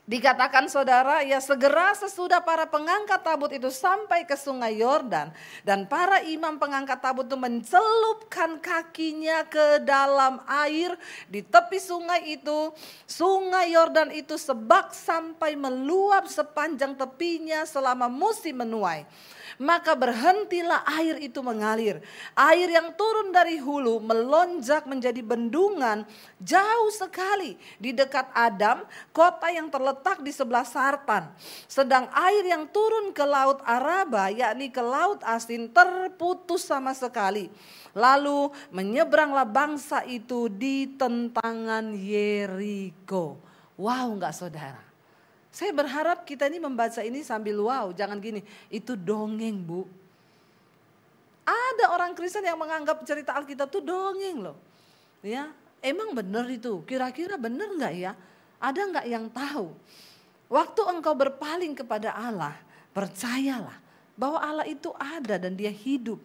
Dikatakan 0.07 0.71
saudara, 0.71 1.19
ya 1.27 1.35
segera 1.43 1.91
sesudah 1.91 2.39
para 2.39 2.63
pengangkat 2.63 3.19
tabut 3.27 3.51
itu 3.51 3.67
sampai 3.67 4.23
ke 4.23 4.39
sungai 4.39 4.79
Yordan. 4.79 5.35
Dan 5.67 5.83
para 5.83 6.23
imam 6.23 6.55
pengangkat 6.55 7.03
tabut 7.03 7.27
itu 7.27 7.35
mencelupkan 7.35 8.55
kakinya 8.63 9.43
ke 9.43 9.83
dalam 9.83 10.39
air 10.47 10.95
di 11.27 11.43
tepi 11.43 11.75
sungai 11.75 12.39
itu. 12.39 12.71
Sungai 13.03 13.75
Yordan 13.75 14.15
itu 14.15 14.39
sebak 14.39 14.95
sampai 14.95 15.59
meluap 15.59 16.31
sepanjang 16.31 16.95
tepinya 16.95 17.67
selama 17.67 18.07
musim 18.07 18.63
menuai 18.63 19.03
maka 19.57 19.97
berhentilah 19.97 20.85
air 20.97 21.17
itu 21.21 21.41
mengalir. 21.41 22.01
Air 22.37 22.69
yang 22.69 22.93
turun 22.93 23.33
dari 23.33 23.57
hulu 23.57 24.01
melonjak 24.01 24.85
menjadi 24.85 25.21
bendungan 25.21 26.05
jauh 26.41 26.91
sekali 26.93 27.57
di 27.81 27.93
dekat 27.93 28.29
Adam, 28.33 28.85
kota 29.13 29.49
yang 29.49 29.69
terletak 29.69 30.21
di 30.21 30.31
sebelah 30.33 30.65
Sartan. 30.65 31.29
Sedang 31.65 32.09
air 32.13 32.45
yang 32.45 32.69
turun 32.69 33.11
ke 33.11 33.25
laut 33.25 33.61
Araba, 33.65 34.29
yakni 34.29 34.69
ke 34.69 34.81
laut 34.81 35.21
asin 35.25 35.69
terputus 35.69 36.65
sama 36.65 36.93
sekali. 36.93 37.49
Lalu 37.97 38.53
menyeberanglah 38.69 39.49
bangsa 39.49 40.05
itu 40.05 40.47
di 40.47 40.85
tentangan 40.95 41.97
Yeriko. 41.97 43.41
Wow 43.77 44.17
enggak 44.17 44.33
saudara? 44.37 44.86
Saya 45.57 45.73
berharap 45.73 46.21
kita 46.21 46.45
ini 46.45 46.61
membaca 46.61 47.01
ini 47.01 47.25
sambil 47.25 47.57
wow, 47.57 47.89
jangan 47.89 48.21
gini, 48.21 48.45
itu 48.69 48.93
dongeng 48.93 49.57
bu. 49.57 49.89
Ada 51.49 51.97
orang 51.97 52.13
Kristen 52.13 52.45
yang 52.45 52.61
menganggap 52.61 53.01
cerita 53.01 53.33
Alkitab 53.33 53.65
itu 53.73 53.81
dongeng 53.81 54.45
loh. 54.45 54.57
Ya, 55.25 55.49
emang 55.81 56.13
benar 56.13 56.45
itu, 56.45 56.85
kira-kira 56.85 57.41
benar 57.41 57.73
nggak 57.73 57.93
ya? 57.97 58.13
Ada 58.61 58.81
nggak 58.85 59.05
yang 59.09 59.25
tahu? 59.33 59.73
Waktu 60.45 60.81
engkau 60.93 61.17
berpaling 61.17 61.73
kepada 61.73 62.13
Allah, 62.13 62.53
percayalah 62.93 63.81
bahwa 64.13 64.37
Allah 64.37 64.69
itu 64.69 64.93
ada 64.93 65.41
dan 65.41 65.57
dia 65.57 65.73
hidup. 65.73 66.21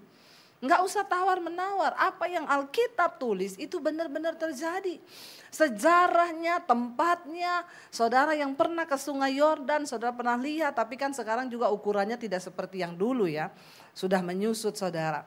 Nggak 0.62 0.80
usah 0.86 1.02
tawar 1.02 1.42
menawar, 1.42 1.90
apa 1.98 2.30
yang 2.30 2.46
Alkitab 2.46 3.18
tulis 3.18 3.58
itu 3.58 3.82
benar-benar 3.82 4.38
terjadi. 4.38 5.02
Sejarahnya, 5.50 6.62
tempatnya, 6.62 7.66
saudara 7.90 8.30
yang 8.38 8.54
pernah 8.54 8.86
ke 8.86 8.94
sungai 8.94 9.34
Yordan, 9.42 9.90
saudara 9.90 10.14
pernah 10.14 10.38
lihat, 10.38 10.78
tapi 10.78 10.94
kan 10.94 11.10
sekarang 11.10 11.50
juga 11.50 11.66
ukurannya 11.66 12.14
tidak 12.14 12.46
seperti 12.46 12.78
yang 12.78 12.94
dulu 12.94 13.26
ya. 13.26 13.50
Sudah 13.90 14.22
menyusut 14.22 14.78
saudara. 14.78 15.26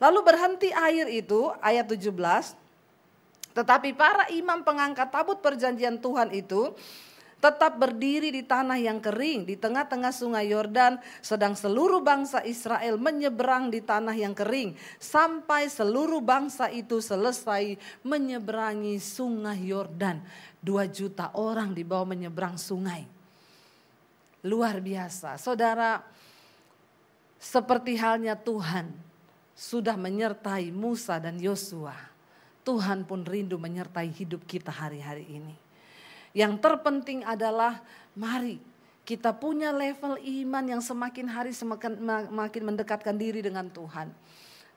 Lalu 0.00 0.24
berhenti 0.24 0.72
air 0.72 1.12
itu, 1.12 1.52
ayat 1.60 1.84
17, 1.84 2.56
tetapi 3.52 3.92
para 3.92 4.32
imam 4.32 4.64
pengangkat 4.64 5.12
tabut 5.12 5.44
perjanjian 5.44 6.00
Tuhan 6.00 6.32
itu 6.32 6.72
tetap 7.40 7.80
berdiri 7.80 8.28
di 8.28 8.44
tanah 8.44 8.76
yang 8.76 9.00
kering 9.00 9.48
di 9.48 9.56
tengah-tengah 9.56 10.12
sungai 10.12 10.52
Yordan 10.52 11.00
sedang 11.24 11.56
seluruh 11.56 12.04
bangsa 12.04 12.44
Israel 12.44 13.00
menyeberang 13.00 13.72
di 13.72 13.80
tanah 13.80 14.12
yang 14.12 14.36
kering 14.36 14.76
sampai 15.00 15.72
seluruh 15.72 16.20
bangsa 16.20 16.68
itu 16.68 17.00
selesai 17.00 17.80
menyeberangi 18.04 19.00
sungai 19.00 19.72
Yordan. 19.72 20.20
Dua 20.60 20.84
juta 20.84 21.32
orang 21.32 21.72
di 21.72 21.80
bawah 21.80 22.12
menyeberang 22.12 22.60
sungai. 22.60 23.08
Luar 24.44 24.76
biasa. 24.84 25.40
Saudara, 25.40 26.04
seperti 27.40 27.96
halnya 27.96 28.36
Tuhan 28.36 28.92
sudah 29.56 29.96
menyertai 29.96 30.68
Musa 30.68 31.16
dan 31.16 31.40
Yosua. 31.40 31.96
Tuhan 32.60 33.08
pun 33.08 33.24
rindu 33.24 33.56
menyertai 33.56 34.12
hidup 34.12 34.44
kita 34.44 34.68
hari-hari 34.68 35.24
ini. 35.24 35.69
Yang 36.30 36.62
terpenting 36.62 37.26
adalah 37.26 37.82
mari 38.14 38.70
kita 39.10 39.34
punya 39.34 39.74
level 39.74 40.22
iman 40.22 40.64
yang 40.70 40.78
semakin 40.78 41.26
hari 41.26 41.50
semakin 41.50 41.98
makin 42.30 42.62
mendekatkan 42.62 43.18
diri 43.18 43.42
dengan 43.42 43.66
Tuhan. 43.66 44.12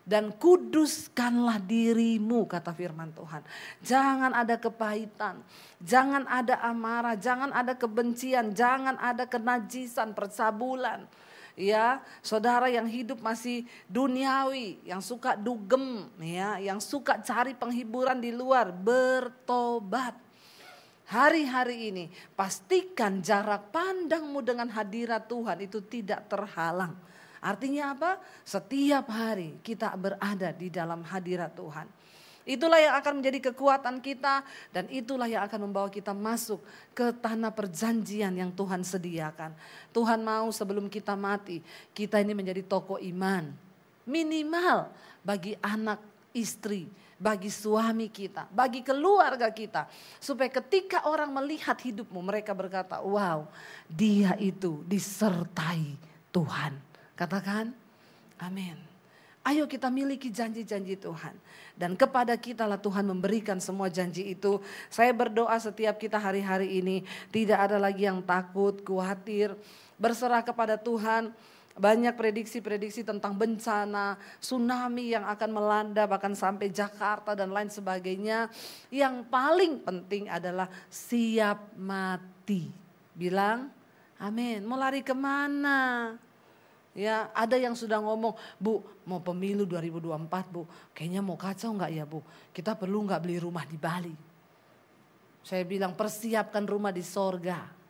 Dan 0.04 0.36
kuduskanlah 0.36 1.64
dirimu 1.64 2.43
kata 2.43 2.76
firman 2.76 3.16
Tuhan. 3.16 3.39
Jangan 3.80 4.36
ada 4.36 4.60
kepahitan, 4.60 5.39
jangan 5.80 6.28
ada 6.28 6.60
amarah, 6.60 7.16
jangan 7.16 7.54
ada 7.56 7.72
kebencian, 7.72 8.51
jangan 8.51 8.99
ada 8.99 9.24
kenajisan, 9.24 10.12
percabulan. 10.12 11.08
Ya, 11.54 12.01
saudara 12.20 12.68
yang 12.68 12.89
hidup 12.89 13.22
masih 13.22 13.70
duniawi, 13.86 14.82
yang 14.84 14.99
suka 14.99 15.38
dugem, 15.38 16.10
ya, 16.20 16.58
yang 16.58 16.82
suka 16.82 17.22
cari 17.22 17.54
penghiburan 17.54 18.18
di 18.18 18.34
luar, 18.34 18.74
bertobat 18.74 20.23
hari-hari 21.08 21.91
ini 21.91 22.06
pastikan 22.38 23.20
jarak 23.20 23.72
pandangmu 23.74 24.39
dengan 24.43 24.70
hadirat 24.72 25.28
Tuhan 25.28 25.64
itu 25.64 25.84
tidak 25.84 26.28
terhalang. 26.32 26.95
Artinya 27.43 27.91
apa? 27.91 28.12
Setiap 28.47 29.12
hari 29.12 29.60
kita 29.60 29.91
berada 29.99 30.56
di 30.56 30.72
dalam 30.72 31.04
hadirat 31.04 31.51
Tuhan. 31.51 31.88
Itulah 32.43 32.76
yang 32.76 32.95
akan 32.99 33.24
menjadi 33.24 33.51
kekuatan 33.51 34.04
kita 34.04 34.43
dan 34.76 34.91
itulah 34.91 35.32
yang 35.32 35.47
akan 35.47 35.72
membawa 35.72 35.88
kita 35.88 36.12
masuk 36.12 36.60
ke 36.91 37.16
tanah 37.16 37.56
perjanjian 37.56 38.36
yang 38.36 38.51
Tuhan 38.51 38.84
sediakan. 38.84 39.56
Tuhan 39.95 40.20
mau 40.20 40.51
sebelum 40.51 40.91
kita 40.91 41.16
mati, 41.16 41.64
kita 41.95 42.20
ini 42.20 42.36
menjadi 42.36 42.60
toko 42.68 42.99
iman. 42.99 43.47
Minimal 44.04 44.91
bagi 45.24 45.56
anak 45.64 46.04
istri, 46.36 46.91
bagi 47.18 47.49
suami 47.49 48.09
kita, 48.09 48.49
bagi 48.51 48.82
keluarga 48.82 49.49
kita. 49.49 49.88
Supaya 50.18 50.49
ketika 50.49 51.05
orang 51.07 51.30
melihat 51.32 51.78
hidupmu 51.78 52.20
mereka 52.20 52.51
berkata, 52.51 52.99
wow 53.01 53.47
dia 53.89 54.36
itu 54.38 54.82
disertai 54.88 55.95
Tuhan. 56.34 56.74
Katakan 57.14 57.72
amin. 58.41 58.93
Ayo 59.43 59.68
kita 59.68 59.91
miliki 59.91 60.32
janji-janji 60.32 60.95
Tuhan. 60.95 61.36
Dan 61.76 61.99
kepada 61.99 62.32
kita 62.39 62.64
lah 62.64 62.80
Tuhan 62.80 63.03
memberikan 63.03 63.59
semua 63.59 63.91
janji 63.91 64.32
itu. 64.32 64.64
Saya 64.88 65.11
berdoa 65.11 65.59
setiap 65.59 65.99
kita 65.99 66.16
hari-hari 66.16 66.80
ini 66.80 67.03
tidak 67.28 67.68
ada 67.68 67.76
lagi 67.76 68.07
yang 68.07 68.24
takut, 68.24 68.80
khawatir. 68.88 69.51
Berserah 69.99 70.39
kepada 70.47 70.80
Tuhan 70.80 71.36
banyak 71.74 72.14
prediksi-prediksi 72.14 73.02
tentang 73.02 73.34
bencana, 73.34 74.18
tsunami 74.38 75.18
yang 75.18 75.26
akan 75.26 75.50
melanda 75.50 76.06
bahkan 76.06 76.38
sampai 76.38 76.70
Jakarta 76.70 77.34
dan 77.34 77.50
lain 77.50 77.74
sebagainya. 77.74 78.50
Yang 78.94 79.26
paling 79.30 79.82
penting 79.82 80.30
adalah 80.30 80.70
siap 80.88 81.74
mati. 81.74 82.70
Bilang 83.14 83.74
amin. 84.22 84.62
Mau 84.66 84.78
lari 84.78 85.02
ke 85.02 85.18
mana? 85.18 86.14
Ya, 86.94 87.34
ada 87.34 87.58
yang 87.58 87.74
sudah 87.74 87.98
ngomong, 87.98 88.38
Bu, 88.62 88.86
mau 89.10 89.18
pemilu 89.18 89.66
2024, 89.66 90.54
Bu. 90.54 90.70
Kayaknya 90.94 91.22
mau 91.26 91.34
kacau 91.34 91.74
nggak 91.74 91.90
ya, 91.90 92.06
Bu? 92.06 92.22
Kita 92.54 92.78
perlu 92.78 93.02
nggak 93.10 93.22
beli 93.26 93.42
rumah 93.42 93.66
di 93.66 93.82
Bali? 93.82 94.14
Saya 95.42 95.66
bilang 95.66 95.98
persiapkan 95.98 96.64
rumah 96.70 96.94
di 96.94 97.02
sorga. 97.02 97.83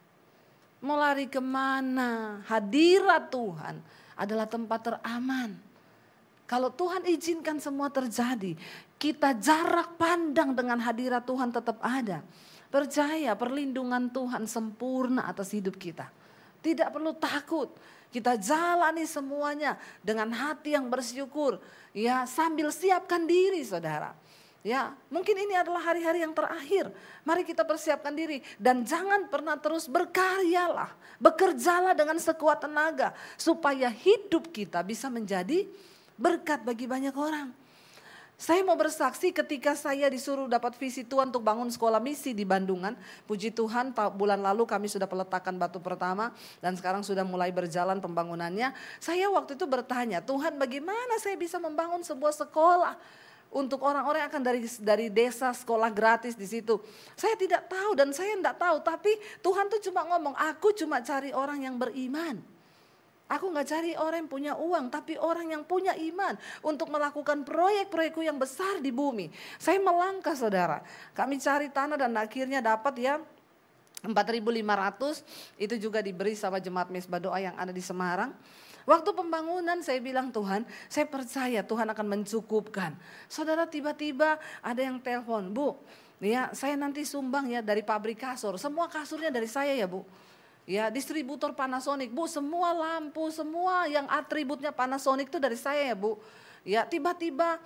Mau 0.84 1.00
lari 1.00 1.32
ke 1.32 1.40
mana? 1.40 2.44
Hadirat 2.44 3.32
Tuhan 3.32 3.80
adalah 4.20 4.44
tempat 4.44 4.92
teraman. 4.92 5.56
Kalau 6.44 6.68
Tuhan 6.76 7.08
izinkan 7.08 7.56
semua 7.64 7.88
terjadi, 7.88 8.60
kita 9.00 9.32
jarak 9.40 9.96
pandang 9.96 10.52
dengan 10.52 10.84
hadirat 10.84 11.24
Tuhan 11.24 11.56
tetap 11.56 11.80
ada. 11.80 12.20
Percaya 12.68 13.32
perlindungan 13.32 14.12
Tuhan 14.12 14.44
sempurna 14.44 15.24
atas 15.24 15.56
hidup 15.56 15.80
kita. 15.80 16.12
Tidak 16.60 16.92
perlu 16.92 17.16
takut. 17.16 17.72
Kita 18.12 18.36
jalani 18.36 19.08
semuanya 19.08 19.80
dengan 20.04 20.36
hati 20.36 20.76
yang 20.76 20.92
bersyukur. 20.92 21.64
Ya, 21.96 22.28
sambil 22.28 22.70
siapkan 22.76 23.24
diri 23.24 23.64
Saudara. 23.64 24.12
Ya, 24.64 24.96
mungkin 25.12 25.36
ini 25.36 25.60
adalah 25.60 25.92
hari-hari 25.92 26.24
yang 26.24 26.32
terakhir. 26.32 26.88
Mari 27.28 27.44
kita 27.44 27.68
persiapkan 27.68 28.16
diri 28.16 28.40
dan 28.56 28.88
jangan 28.88 29.28
pernah 29.28 29.60
terus 29.60 29.92
berkaryalah, 29.92 30.88
bekerjalah 31.20 31.92
dengan 31.92 32.16
sekuat 32.16 32.64
tenaga 32.64 33.12
supaya 33.36 33.92
hidup 33.92 34.56
kita 34.56 34.80
bisa 34.80 35.12
menjadi 35.12 35.68
berkat 36.16 36.64
bagi 36.64 36.88
banyak 36.88 37.12
orang. 37.12 37.52
Saya 38.40 38.64
mau 38.64 38.80
bersaksi 38.80 39.36
ketika 39.36 39.76
saya 39.76 40.08
disuruh 40.08 40.48
dapat 40.48 40.80
visi 40.80 41.04
Tuhan 41.04 41.32
untuk 41.32 41.44
bangun 41.44 41.68
sekolah 41.68 42.00
misi 42.00 42.32
di 42.32 42.48
Bandungan. 42.48 42.96
Puji 43.28 43.52
Tuhan 43.52 43.92
bulan 44.16 44.40
lalu 44.40 44.64
kami 44.64 44.88
sudah 44.88 45.12
peletakan 45.12 45.60
batu 45.60 45.84
pertama 45.84 46.32
dan 46.64 46.76
sekarang 46.76 47.04
sudah 47.04 47.28
mulai 47.28 47.52
berjalan 47.52 48.00
pembangunannya. 48.00 48.72
Saya 49.04 49.28
waktu 49.28 49.60
itu 49.60 49.68
bertanya, 49.68 50.24
Tuhan 50.24 50.56
bagaimana 50.56 51.20
saya 51.20 51.36
bisa 51.36 51.60
membangun 51.60 52.00
sebuah 52.04 52.32
sekolah? 52.48 53.23
Untuk 53.54 53.86
orang-orang 53.86 54.26
yang 54.26 54.32
akan 54.34 54.44
dari 54.44 54.62
dari 54.82 55.08
desa 55.14 55.54
sekolah 55.54 55.94
gratis 55.94 56.34
di 56.34 56.50
situ. 56.50 56.82
Saya 57.14 57.38
tidak 57.38 57.70
tahu 57.70 57.94
dan 57.94 58.10
saya 58.12 58.34
tidak 58.34 58.58
tahu, 58.58 58.82
tapi 58.82 59.14
Tuhan 59.46 59.70
tuh 59.70 59.82
cuma 59.90 60.02
ngomong, 60.10 60.34
aku 60.34 60.74
cuma 60.74 61.00
cari 61.06 61.30
orang 61.32 61.64
yang 61.64 61.78
beriman. 61.78 62.42
Aku 63.32 63.50
nggak 63.50 63.66
cari 63.66 63.92
orang 63.96 64.28
yang 64.28 64.32
punya 64.32 64.54
uang, 64.60 64.92
tapi 64.92 65.16
orang 65.16 65.56
yang 65.56 65.64
punya 65.64 65.96
iman 65.96 66.36
untuk 66.62 66.92
melakukan 66.92 67.42
proyek-proyekku 67.48 68.22
yang 68.22 68.36
besar 68.38 68.84
di 68.84 68.92
bumi. 68.92 69.32
Saya 69.58 69.80
melangkah 69.80 70.36
saudara. 70.36 70.84
Kami 71.16 71.40
cari 71.40 71.72
tanah 71.72 71.98
dan 71.98 72.14
akhirnya 72.20 72.60
dapat 72.60 72.94
ya 73.00 73.16
4.500 74.04 75.24
itu 75.56 75.76
juga 75.80 76.04
diberi 76.04 76.36
sama 76.36 76.60
jemaat 76.60 76.92
Mesbah 76.92 77.24
Doa 77.24 77.40
yang 77.40 77.56
ada 77.56 77.72
di 77.72 77.80
Semarang. 77.80 78.36
Waktu 78.84 79.16
pembangunan 79.16 79.80
saya 79.80 80.04
bilang 80.04 80.28
Tuhan, 80.28 80.68
saya 80.92 81.08
percaya 81.08 81.64
Tuhan 81.64 81.88
akan 81.88 82.08
mencukupkan. 82.20 82.92
Saudara 83.32 83.64
tiba-tiba 83.64 84.36
ada 84.60 84.82
yang 84.84 85.00
telepon, 85.00 85.56
Bu, 85.56 85.80
ya 86.20 86.52
saya 86.52 86.76
nanti 86.76 87.08
sumbang 87.08 87.48
ya 87.48 87.64
dari 87.64 87.80
pabrik 87.80 88.20
kasur. 88.20 88.60
Semua 88.60 88.92
kasurnya 88.92 89.32
dari 89.32 89.48
saya 89.48 89.72
ya 89.72 89.88
Bu. 89.88 90.04
Ya 90.64 90.88
distributor 90.88 91.52
Panasonic, 91.56 92.12
Bu 92.12 92.28
semua 92.28 92.72
lampu, 92.72 93.28
semua 93.32 93.88
yang 93.88 94.08
atributnya 94.08 94.72
Panasonic 94.72 95.28
itu 95.32 95.40
dari 95.40 95.60
saya 95.60 95.92
ya 95.92 95.96
Bu. 95.96 96.20
Ya 96.64 96.88
tiba-tiba 96.88 97.60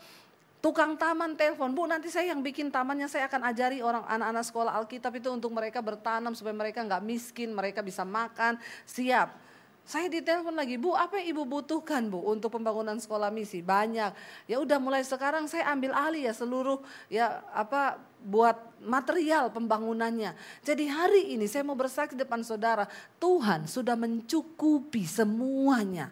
tukang 0.61 0.97
taman 0.97 1.38
telepon, 1.38 1.74
Bu 1.74 1.86
nanti 1.86 2.09
saya 2.09 2.34
yang 2.34 2.41
bikin 2.41 2.74
tamannya 2.74 3.05
saya 3.05 3.30
akan 3.30 3.41
ajari 3.53 3.82
orang 3.82 4.01
anak-anak 4.05 4.45
sekolah 4.45 4.74
Alkitab 4.82 5.13
itu 5.18 5.30
untuk 5.30 5.53
mereka 5.53 5.82
bertanam 5.82 6.34
supaya 6.34 6.53
mereka 6.53 6.82
nggak 6.82 7.01
miskin, 7.05 7.53
mereka 7.53 7.86
bisa 7.86 8.01
makan, 8.01 8.57
siap. 8.86 9.46
Saya 9.88 10.11
ditelepon 10.11 10.51
lagi, 10.51 10.75
Bu, 10.75 10.91
apa 10.99 11.15
yang 11.15 11.31
Ibu 11.31 11.47
butuhkan, 11.47 12.11
Bu, 12.11 12.19
untuk 12.27 12.51
pembangunan 12.51 12.99
sekolah 12.99 13.31
misi? 13.31 13.63
Banyak. 13.63 14.11
Ya 14.43 14.59
udah 14.59 14.83
mulai 14.83 14.99
sekarang 15.07 15.47
saya 15.47 15.63
ambil 15.71 15.95
alih 15.95 16.27
ya 16.27 16.35
seluruh 16.35 16.83
ya 17.07 17.39
apa 17.55 17.95
buat 18.19 18.59
material 18.83 19.47
pembangunannya. 19.47 20.35
Jadi 20.59 20.91
hari 20.91 21.39
ini 21.39 21.47
saya 21.47 21.63
mau 21.63 21.79
bersaksi 21.79 22.19
depan 22.19 22.43
saudara, 22.43 22.83
Tuhan 23.15 23.63
sudah 23.63 23.95
mencukupi 23.95 25.07
semuanya. 25.07 26.11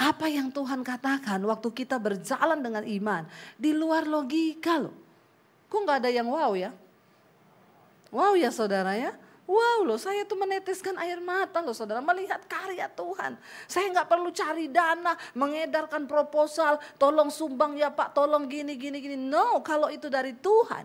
Apa 0.00 0.32
yang 0.32 0.48
Tuhan 0.48 0.80
katakan 0.80 1.44
waktu 1.44 1.68
kita 1.76 2.00
berjalan 2.00 2.64
dengan 2.64 2.80
iman 2.80 3.28
di 3.60 3.76
luar 3.76 4.08
logika 4.08 4.80
loh. 4.80 4.96
Kok 5.68 5.80
nggak 5.84 6.00
ada 6.00 6.08
yang 6.08 6.32
wow 6.32 6.56
ya? 6.56 6.72
Wow 8.08 8.40
ya 8.40 8.48
saudara 8.48 8.96
ya. 8.96 9.12
Wow 9.46 9.86
loh 9.86 9.94
saya 9.94 10.26
tuh 10.26 10.34
meneteskan 10.34 10.98
air 10.98 11.22
mata 11.22 11.62
loh 11.62 11.70
saudara 11.70 12.02
melihat 12.02 12.42
karya 12.50 12.90
Tuhan. 12.90 13.38
Saya 13.70 13.94
nggak 13.94 14.10
perlu 14.10 14.34
cari 14.34 14.66
dana, 14.66 15.14
mengedarkan 15.38 16.10
proposal, 16.10 16.82
tolong 16.98 17.30
sumbang 17.30 17.78
ya 17.78 17.94
Pak, 17.94 18.10
tolong 18.10 18.50
gini 18.50 18.74
gini 18.74 18.98
gini. 18.98 19.14
No, 19.14 19.62
kalau 19.62 19.86
itu 19.86 20.10
dari 20.10 20.34
Tuhan, 20.34 20.82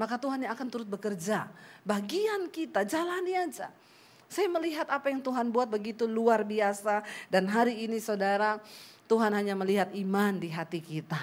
maka 0.00 0.16
Tuhan 0.16 0.48
yang 0.48 0.56
akan 0.56 0.68
turut 0.72 0.88
bekerja. 0.88 1.44
Bagian 1.84 2.48
kita 2.48 2.88
jalani 2.88 3.36
aja. 3.36 3.68
Saya 4.32 4.48
melihat 4.48 4.88
apa 4.88 5.12
yang 5.12 5.20
Tuhan 5.20 5.52
buat 5.52 5.68
begitu 5.68 6.08
luar 6.08 6.42
biasa 6.42 7.04
dan 7.28 7.44
hari 7.46 7.84
ini 7.84 8.00
saudara 8.00 8.58
Tuhan 9.04 9.36
hanya 9.36 9.52
melihat 9.52 9.92
iman 9.92 10.40
di 10.40 10.48
hati 10.48 10.80
kita. 10.80 11.20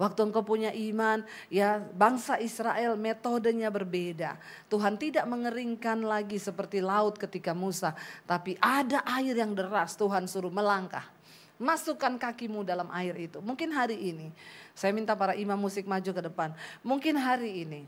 Waktu 0.00 0.32
engkau 0.32 0.40
punya 0.40 0.72
iman, 0.72 1.20
ya 1.52 1.76
bangsa 1.76 2.40
Israel 2.40 2.96
metodenya 2.96 3.68
berbeda. 3.68 4.40
Tuhan 4.72 4.96
tidak 4.96 5.28
mengeringkan 5.28 6.00
lagi 6.00 6.40
seperti 6.40 6.80
laut 6.80 7.20
ketika 7.20 7.52
Musa. 7.52 7.92
Tapi 8.24 8.56
ada 8.64 9.04
air 9.04 9.36
yang 9.36 9.52
deras, 9.52 10.00
Tuhan 10.00 10.24
suruh 10.24 10.48
melangkah. 10.48 11.04
Masukkan 11.60 12.16
kakimu 12.16 12.64
dalam 12.64 12.88
air 12.96 13.12
itu. 13.28 13.44
Mungkin 13.44 13.76
hari 13.76 14.00
ini, 14.00 14.32
saya 14.72 14.96
minta 14.96 15.12
para 15.12 15.36
imam 15.36 15.60
musik 15.60 15.84
maju 15.84 16.08
ke 16.16 16.22
depan. 16.32 16.56
Mungkin 16.80 17.20
hari 17.20 17.68
ini, 17.68 17.84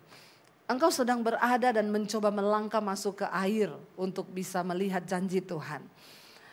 engkau 0.69 0.93
sedang 0.93 1.25
berada 1.25 1.73
dan 1.73 1.89
mencoba 1.89 2.29
melangkah 2.29 2.85
masuk 2.85 3.25
ke 3.25 3.27
air 3.33 3.73
untuk 3.97 4.29
bisa 4.29 4.61
melihat 4.61 5.01
janji 5.09 5.41
Tuhan. 5.41 5.81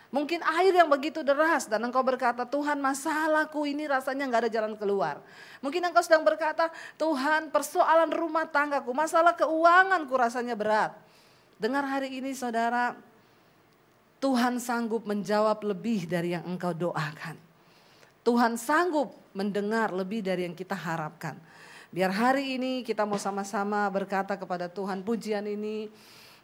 Mungkin 0.09 0.41
air 0.41 0.73
yang 0.73 0.89
begitu 0.89 1.21
deras 1.21 1.69
dan 1.69 1.85
engkau 1.85 2.01
berkata, 2.01 2.41
Tuhan 2.41 2.81
masalahku 2.81 3.61
ini 3.69 3.85
rasanya 3.85 4.25
nggak 4.25 4.41
ada 4.45 4.51
jalan 4.51 4.73
keluar. 4.73 5.21
Mungkin 5.61 5.85
engkau 5.85 6.01
sedang 6.01 6.25
berkata, 6.25 6.73
Tuhan 6.97 7.53
persoalan 7.53 8.09
rumah 8.09 8.49
tanggaku, 8.49 8.89
masalah 8.89 9.37
keuanganku 9.37 10.09
rasanya 10.17 10.57
berat. 10.57 10.97
Dengar 11.61 11.85
hari 11.85 12.17
ini 12.17 12.33
saudara, 12.33 12.97
Tuhan 14.17 14.57
sanggup 14.57 15.05
menjawab 15.05 15.61
lebih 15.61 16.09
dari 16.09 16.33
yang 16.33 16.41
engkau 16.43 16.73
doakan. 16.73 17.37
Tuhan 18.25 18.57
sanggup 18.57 19.13
mendengar 19.37 19.93
lebih 19.93 20.25
dari 20.25 20.49
yang 20.49 20.57
kita 20.57 20.73
harapkan. 20.73 21.37
Biar 21.93 22.09
hari 22.09 22.57
ini 22.57 22.81
kita 22.81 23.05
mau 23.05 23.21
sama-sama 23.21 23.85
berkata 23.93 24.33
kepada 24.33 24.65
Tuhan 24.65 25.05
pujian 25.05 25.45
ini, 25.45 25.89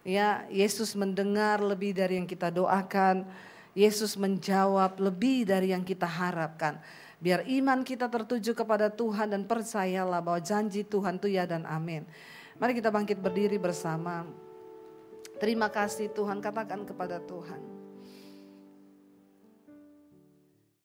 ya 0.05 0.45
Yesus 0.53 0.93
mendengar 0.93 1.65
lebih 1.65 1.97
dari 1.97 2.21
yang 2.21 2.29
kita 2.29 2.53
doakan. 2.53 3.25
Yesus 3.75 4.15
menjawab 4.15 4.97
lebih 5.03 5.43
dari 5.43 5.75
yang 5.75 5.83
kita 5.83 6.07
harapkan. 6.07 6.79
Biar 7.19 7.43
iman 7.43 7.83
kita 7.83 8.07
tertuju 8.07 8.55
kepada 8.55 8.87
Tuhan 8.87 9.35
dan 9.35 9.43
percayalah 9.43 10.23
bahwa 10.23 10.39
janji 10.39 10.87
Tuhan 10.87 11.19
itu 11.19 11.27
ya 11.27 11.43
dan 11.43 11.67
amin. 11.67 12.07
Mari 12.55 12.71
kita 12.79 12.87
bangkit 12.87 13.19
berdiri 13.19 13.59
bersama. 13.59 14.23
Terima 15.35 15.67
kasih 15.67 16.07
Tuhan, 16.15 16.39
katakan 16.39 16.87
kepada 16.87 17.19
Tuhan. 17.19 17.84